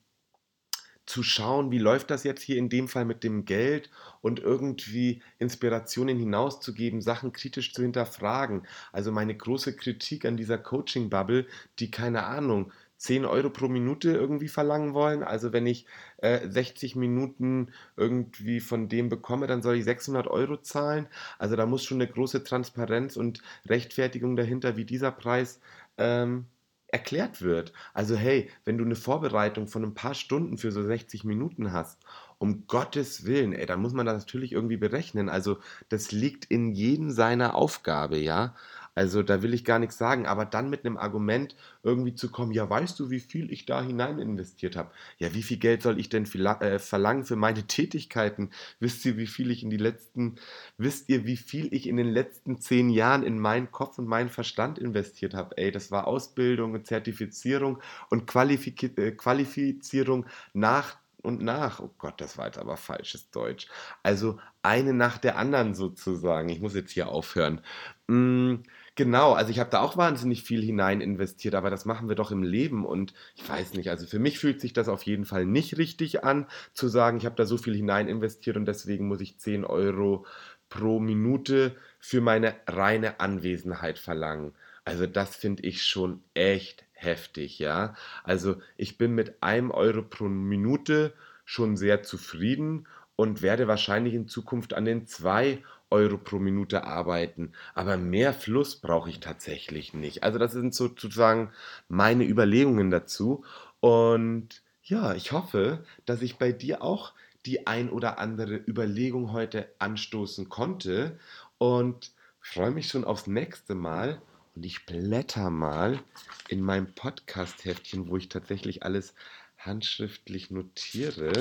zu 1.10 1.24
schauen, 1.24 1.72
wie 1.72 1.78
läuft 1.78 2.10
das 2.10 2.22
jetzt 2.22 2.40
hier 2.40 2.56
in 2.56 2.68
dem 2.68 2.86
Fall 2.86 3.04
mit 3.04 3.24
dem 3.24 3.44
Geld 3.44 3.90
und 4.20 4.38
irgendwie 4.38 5.22
Inspirationen 5.38 6.16
hinauszugeben, 6.16 7.02
Sachen 7.02 7.32
kritisch 7.32 7.74
zu 7.74 7.82
hinterfragen. 7.82 8.62
Also 8.92 9.10
meine 9.10 9.36
große 9.36 9.74
Kritik 9.74 10.24
an 10.24 10.36
dieser 10.36 10.56
Coaching-Bubble, 10.56 11.46
die 11.80 11.90
keine 11.90 12.26
Ahnung, 12.26 12.72
10 13.00 13.24
Euro 13.24 13.48
pro 13.50 13.66
Minute 13.68 14.12
irgendwie 14.12 14.48
verlangen 14.48 14.92
wollen. 14.92 15.22
Also 15.22 15.52
wenn 15.54 15.66
ich 15.66 15.86
äh, 16.18 16.46
60 16.48 16.96
Minuten 16.96 17.72
irgendwie 17.96 18.60
von 18.60 18.88
dem 18.88 19.08
bekomme, 19.08 19.46
dann 19.46 19.62
soll 19.62 19.76
ich 19.76 19.84
600 19.84 20.26
Euro 20.28 20.58
zahlen. 20.58 21.08
Also 21.38 21.56
da 21.56 21.64
muss 21.66 21.82
schon 21.84 22.00
eine 22.00 22.10
große 22.10 22.44
Transparenz 22.44 23.16
und 23.16 23.42
Rechtfertigung 23.66 24.36
dahinter, 24.36 24.76
wie 24.76 24.84
dieser 24.84 25.12
Preis 25.12 25.60
ähm, 25.96 26.46
erklärt 26.88 27.40
wird. 27.40 27.72
Also 27.94 28.16
hey, 28.16 28.50
wenn 28.64 28.76
du 28.76 28.84
eine 28.84 28.96
Vorbereitung 28.96 29.66
von 29.66 29.82
ein 29.84 29.94
paar 29.94 30.14
Stunden 30.14 30.58
für 30.58 30.70
so 30.72 30.82
60 30.82 31.24
Minuten 31.24 31.72
hast, 31.72 31.98
um 32.38 32.66
Gottes 32.66 33.24
Willen, 33.24 33.52
ey, 33.52 33.64
dann 33.66 33.80
muss 33.80 33.92
man 33.94 34.06
das 34.06 34.24
natürlich 34.24 34.52
irgendwie 34.52 34.76
berechnen. 34.76 35.28
Also 35.28 35.58
das 35.88 36.12
liegt 36.12 36.46
in 36.46 36.72
jedem 36.72 37.10
seiner 37.10 37.54
Aufgabe, 37.54 38.18
ja. 38.18 38.54
Also 39.00 39.22
da 39.22 39.40
will 39.40 39.54
ich 39.54 39.64
gar 39.64 39.78
nichts 39.78 39.96
sagen, 39.96 40.26
aber 40.26 40.44
dann 40.44 40.68
mit 40.68 40.84
einem 40.84 40.98
Argument 40.98 41.56
irgendwie 41.82 42.14
zu 42.14 42.30
kommen, 42.30 42.52
ja, 42.52 42.68
weißt 42.68 43.00
du, 43.00 43.08
wie 43.08 43.20
viel 43.20 43.50
ich 43.50 43.64
da 43.64 43.82
hinein 43.82 44.18
investiert 44.18 44.76
habe? 44.76 44.90
Ja, 45.16 45.32
wie 45.32 45.42
viel 45.42 45.56
Geld 45.56 45.80
soll 45.80 45.98
ich 45.98 46.10
denn 46.10 46.26
äh, 46.26 46.78
verlangen 46.78 47.24
für 47.24 47.36
meine 47.36 47.66
Tätigkeiten? 47.66 48.50
Wisst 48.78 49.06
ihr, 49.06 49.16
wie 49.16 49.26
viel 49.26 49.50
ich 49.50 49.62
in 49.62 49.70
die 49.70 49.78
letzten, 49.78 50.36
wisst 50.76 51.08
ihr, 51.08 51.24
wie 51.24 51.38
viel 51.38 51.72
ich 51.72 51.88
in 51.88 51.96
den 51.96 52.10
letzten 52.10 52.60
zehn 52.60 52.90
Jahren 52.90 53.22
in 53.22 53.38
meinen 53.38 53.70
Kopf 53.72 53.96
und 53.98 54.06
meinen 54.06 54.28
Verstand 54.28 54.78
investiert 54.78 55.32
habe? 55.32 55.56
Ey, 55.56 55.72
das 55.72 55.90
war 55.90 56.06
Ausbildung 56.06 56.74
und 56.74 56.86
Zertifizierung 56.86 57.78
und 58.10 58.26
Qualifik 58.26 58.98
äh, 58.98 59.12
Qualifizierung 59.12 60.26
nach 60.52 60.98
und 61.22 61.40
nach. 61.42 61.80
Oh 61.80 61.90
Gott, 61.96 62.20
das 62.20 62.36
war 62.36 62.46
jetzt 62.46 62.58
aber 62.58 62.76
falsches 62.76 63.30
Deutsch. 63.30 63.66
Also 64.02 64.38
eine 64.62 64.92
nach 64.92 65.16
der 65.16 65.38
anderen 65.38 65.74
sozusagen. 65.74 66.50
Ich 66.50 66.60
muss 66.60 66.74
jetzt 66.74 66.92
hier 66.92 67.08
aufhören. 67.08 67.62
Mm, 68.08 68.56
genau, 69.00 69.32
also 69.32 69.50
ich 69.50 69.58
habe 69.58 69.70
da 69.70 69.80
auch 69.80 69.96
wahnsinnig 69.96 70.42
viel 70.42 70.62
hinein 70.62 71.00
investiert, 71.00 71.54
aber 71.54 71.70
das 71.70 71.86
machen 71.86 72.10
wir 72.10 72.16
doch 72.16 72.30
im 72.30 72.42
Leben 72.42 72.84
und 72.84 73.14
ich 73.34 73.48
weiß 73.48 73.72
nicht, 73.72 73.88
also 73.88 74.06
für 74.06 74.18
mich 74.18 74.38
fühlt 74.38 74.60
sich 74.60 74.74
das 74.74 74.90
auf 74.90 75.04
jeden 75.04 75.24
Fall 75.24 75.46
nicht 75.46 75.78
richtig 75.78 76.22
an, 76.22 76.46
zu 76.74 76.86
sagen, 76.86 77.16
ich 77.16 77.24
habe 77.24 77.34
da 77.34 77.46
so 77.46 77.56
viel 77.56 77.74
hinein 77.74 78.08
investiert 78.08 78.58
und 78.58 78.66
deswegen 78.66 79.08
muss 79.08 79.22
ich 79.22 79.38
10 79.38 79.64
Euro 79.64 80.26
pro 80.68 81.00
Minute 81.00 81.76
für 81.98 82.20
meine 82.20 82.54
reine 82.66 83.20
Anwesenheit 83.20 83.98
verlangen. 83.98 84.52
Also 84.84 85.06
das 85.06 85.34
finde 85.34 85.62
ich 85.62 85.82
schon 85.82 86.22
echt 86.34 86.84
heftig, 86.92 87.58
ja. 87.58 87.94
Also 88.22 88.56
ich 88.76 88.98
bin 88.98 89.14
mit 89.14 89.42
einem 89.42 89.70
Euro 89.70 90.02
pro 90.02 90.24
Minute 90.24 91.14
schon 91.46 91.78
sehr 91.78 92.02
zufrieden 92.02 92.86
und 93.16 93.40
werde 93.40 93.66
wahrscheinlich 93.66 94.12
in 94.12 94.28
Zukunft 94.28 94.74
an 94.74 94.84
den 94.84 95.06
zwei 95.06 95.62
Euro 95.90 96.18
pro 96.18 96.38
Minute 96.38 96.84
arbeiten. 96.84 97.52
Aber 97.74 97.96
mehr 97.96 98.32
Fluss 98.32 98.76
brauche 98.76 99.10
ich 99.10 99.20
tatsächlich 99.20 99.94
nicht. 99.94 100.22
Also 100.22 100.38
das 100.38 100.52
sind 100.52 100.74
sozusagen 100.74 101.52
meine 101.88 102.24
Überlegungen 102.24 102.90
dazu. 102.90 103.44
Und 103.80 104.62
ja, 104.82 105.14
ich 105.14 105.32
hoffe, 105.32 105.84
dass 106.06 106.22
ich 106.22 106.38
bei 106.38 106.52
dir 106.52 106.82
auch 106.82 107.12
die 107.46 107.66
ein 107.66 107.90
oder 107.90 108.18
andere 108.18 108.56
Überlegung 108.56 109.32
heute 109.32 109.68
anstoßen 109.78 110.48
konnte 110.48 111.18
und 111.58 112.12
freue 112.40 112.70
mich 112.70 112.88
schon 112.88 113.04
aufs 113.04 113.26
nächste 113.26 113.74
Mal. 113.74 114.20
Und 114.54 114.66
ich 114.66 114.84
blätter 114.84 115.50
mal 115.50 116.00
in 116.48 116.60
meinem 116.60 116.92
Podcast-Heftchen, 116.94 118.08
wo 118.08 118.16
ich 118.16 118.28
tatsächlich 118.28 118.82
alles 118.82 119.14
handschriftlich 119.56 120.50
notiere. 120.50 121.32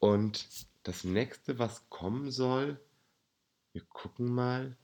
Und 0.00 0.48
das 0.82 1.04
nächste, 1.04 1.58
was 1.58 1.88
kommen 1.88 2.30
soll, 2.30 2.80
wir 3.72 3.82
gucken 3.86 4.32
mal. 4.32 4.76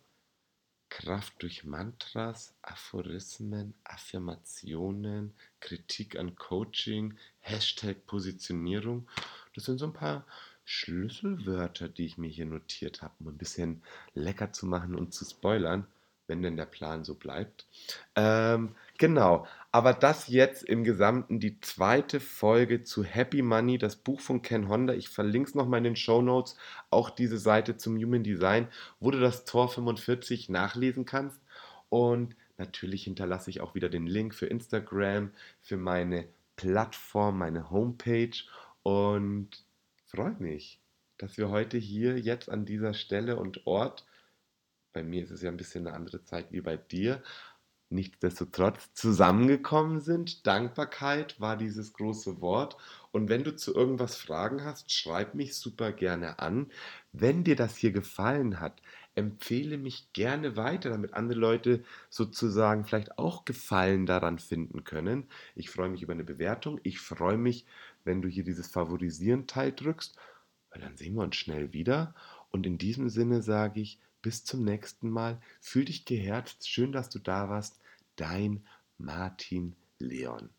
Kraft 0.90 1.42
durch 1.42 1.64
Mantras, 1.64 2.54
Aphorismen, 2.62 3.74
Affirmationen, 3.84 5.34
Kritik 5.60 6.18
an 6.18 6.34
Coaching, 6.34 7.18
Hashtag 7.40 8.06
Positionierung. 8.06 9.06
Das 9.54 9.64
sind 9.64 9.78
so 9.78 9.84
ein 9.84 9.92
paar 9.92 10.24
Schlüsselwörter, 10.64 11.90
die 11.90 12.06
ich 12.06 12.16
mir 12.16 12.30
hier 12.30 12.46
notiert 12.46 13.02
habe, 13.02 13.12
um 13.20 13.28
ein 13.28 13.36
bisschen 13.36 13.82
lecker 14.14 14.52
zu 14.52 14.64
machen 14.64 14.94
und 14.94 15.12
zu 15.12 15.26
spoilern 15.26 15.86
wenn 16.28 16.42
denn 16.42 16.56
der 16.56 16.66
Plan 16.66 17.04
so 17.04 17.14
bleibt. 17.14 17.66
Ähm, 18.14 18.76
genau, 18.98 19.46
aber 19.72 19.94
das 19.94 20.28
jetzt 20.28 20.62
im 20.64 20.84
Gesamten 20.84 21.40
die 21.40 21.60
zweite 21.60 22.20
Folge 22.20 22.82
zu 22.82 23.04
Happy 23.04 23.42
Money, 23.42 23.78
das 23.78 23.96
Buch 23.96 24.20
von 24.20 24.42
Ken 24.42 24.68
Honda. 24.68 24.94
Ich 24.94 25.08
verlinke 25.08 25.48
es 25.48 25.54
nochmal 25.54 25.78
in 25.78 25.84
den 25.84 25.96
Show 25.96 26.20
Notes, 26.20 26.56
auch 26.90 27.10
diese 27.10 27.38
Seite 27.38 27.76
zum 27.76 27.96
Human 27.96 28.22
Design, 28.22 28.68
wo 29.00 29.10
du 29.10 29.20
das 29.20 29.44
Tor 29.44 29.68
45 29.68 30.48
nachlesen 30.48 31.04
kannst. 31.04 31.40
Und 31.88 32.36
natürlich 32.58 33.04
hinterlasse 33.04 33.50
ich 33.50 33.60
auch 33.60 33.74
wieder 33.74 33.88
den 33.88 34.06
Link 34.06 34.34
für 34.34 34.46
Instagram, 34.46 35.30
für 35.60 35.76
meine 35.76 36.28
Plattform, 36.56 37.38
meine 37.38 37.70
Homepage 37.70 38.36
und 38.82 39.64
freue 40.06 40.36
mich, 40.38 40.80
dass 41.16 41.38
wir 41.38 41.48
heute 41.50 41.78
hier 41.78 42.18
jetzt 42.18 42.50
an 42.50 42.66
dieser 42.66 42.94
Stelle 42.94 43.36
und 43.36 43.66
Ort 43.66 44.04
bei 44.98 45.04
mir 45.04 45.22
ist 45.22 45.30
es 45.30 45.42
ja 45.42 45.50
ein 45.50 45.56
bisschen 45.56 45.86
eine 45.86 45.94
andere 45.94 46.24
Zeit 46.24 46.50
wie 46.50 46.60
bei 46.60 46.76
dir. 46.76 47.22
Nichtsdestotrotz 47.90 48.92
zusammengekommen 48.92 50.00
sind. 50.00 50.46
Dankbarkeit 50.46 51.40
war 51.40 51.56
dieses 51.56 51.94
große 51.94 52.42
Wort. 52.42 52.76
Und 53.12 53.30
wenn 53.30 53.44
du 53.44 53.56
zu 53.56 53.74
irgendwas 53.74 54.16
Fragen 54.16 54.62
hast, 54.62 54.92
schreib 54.92 55.34
mich 55.34 55.56
super 55.56 55.92
gerne 55.92 56.38
an. 56.38 56.70
Wenn 57.12 57.44
dir 57.44 57.56
das 57.56 57.76
hier 57.76 57.92
gefallen 57.92 58.60
hat, 58.60 58.82
empfehle 59.14 59.78
mich 59.78 60.12
gerne 60.12 60.56
weiter, 60.56 60.90
damit 60.90 61.14
andere 61.14 61.38
Leute 61.38 61.82
sozusagen 62.10 62.84
vielleicht 62.84 63.18
auch 63.18 63.46
Gefallen 63.46 64.04
daran 64.04 64.38
finden 64.38 64.84
können. 64.84 65.26
Ich 65.54 65.70
freue 65.70 65.88
mich 65.88 66.02
über 66.02 66.12
eine 66.12 66.24
Bewertung. 66.24 66.80
Ich 66.82 67.00
freue 67.00 67.38
mich, 67.38 67.64
wenn 68.04 68.20
du 68.20 68.28
hier 68.28 68.44
dieses 68.44 68.68
Favorisieren-Teil 68.68 69.72
drückst, 69.72 70.14
weil 70.70 70.82
dann 70.82 70.96
sehen 70.96 71.14
wir 71.14 71.22
uns 71.22 71.36
schnell 71.36 71.72
wieder. 71.72 72.14
Und 72.50 72.66
in 72.66 72.76
diesem 72.76 73.08
Sinne 73.08 73.42
sage 73.42 73.80
ich, 73.80 73.98
bis 74.22 74.44
zum 74.44 74.64
nächsten 74.64 75.10
Mal. 75.10 75.40
Fühl 75.60 75.84
dich 75.84 76.04
geherzt. 76.04 76.68
Schön, 76.68 76.92
dass 76.92 77.08
du 77.08 77.18
da 77.18 77.48
warst. 77.48 77.80
Dein 78.16 78.66
Martin 78.98 79.76
Leon. 79.98 80.50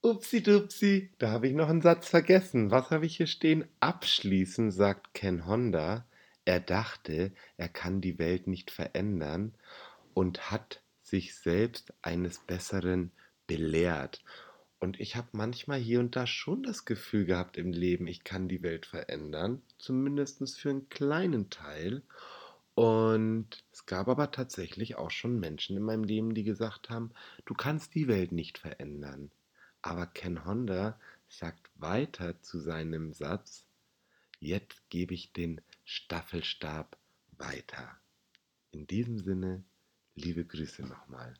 Upsi-dupsi, 0.00 1.10
da 1.18 1.30
habe 1.30 1.48
ich 1.48 1.54
noch 1.54 1.68
einen 1.68 1.82
Satz 1.82 2.08
vergessen. 2.08 2.70
Was 2.70 2.90
habe 2.90 3.04
ich 3.04 3.16
hier 3.16 3.26
stehen? 3.26 3.64
Abschließend 3.80 4.72
sagt 4.72 5.12
Ken 5.12 5.44
Honda, 5.44 6.06
er 6.44 6.60
dachte, 6.60 7.32
er 7.56 7.68
kann 7.68 8.00
die 8.00 8.18
Welt 8.20 8.46
nicht 8.46 8.70
verändern 8.70 9.54
und 10.14 10.52
hat 10.52 10.82
sich 11.02 11.34
selbst 11.34 11.92
eines 12.00 12.38
Besseren 12.38 13.10
belehrt. 13.48 14.22
Und 14.78 15.00
ich 15.00 15.16
habe 15.16 15.28
manchmal 15.32 15.80
hier 15.80 15.98
und 15.98 16.14
da 16.14 16.28
schon 16.28 16.62
das 16.62 16.84
Gefühl 16.84 17.24
gehabt 17.24 17.56
im 17.56 17.72
Leben, 17.72 18.06
ich 18.06 18.22
kann 18.22 18.46
die 18.46 18.62
Welt 18.62 18.86
verändern, 18.86 19.62
zumindest 19.78 20.60
für 20.60 20.70
einen 20.70 20.88
kleinen 20.88 21.50
Teil. 21.50 22.02
Und 22.76 23.64
es 23.72 23.84
gab 23.86 24.06
aber 24.06 24.30
tatsächlich 24.30 24.94
auch 24.94 25.10
schon 25.10 25.40
Menschen 25.40 25.76
in 25.76 25.82
meinem 25.82 26.04
Leben, 26.04 26.34
die 26.34 26.44
gesagt 26.44 26.88
haben, 26.88 27.10
du 27.46 27.54
kannst 27.54 27.96
die 27.96 28.06
Welt 28.06 28.30
nicht 28.30 28.58
verändern. 28.58 29.32
Aber 29.82 30.06
Ken 30.06 30.44
Honda 30.44 30.98
sagt 31.28 31.70
weiter 31.76 32.40
zu 32.42 32.58
seinem 32.58 33.12
Satz, 33.12 33.64
jetzt 34.40 34.88
gebe 34.90 35.14
ich 35.14 35.32
den 35.32 35.60
Staffelstab 35.84 36.98
weiter. 37.36 38.00
In 38.70 38.86
diesem 38.86 39.18
Sinne, 39.18 39.64
Liebe 40.20 40.44
Grüße 40.44 40.82
nochmal. 40.82 41.32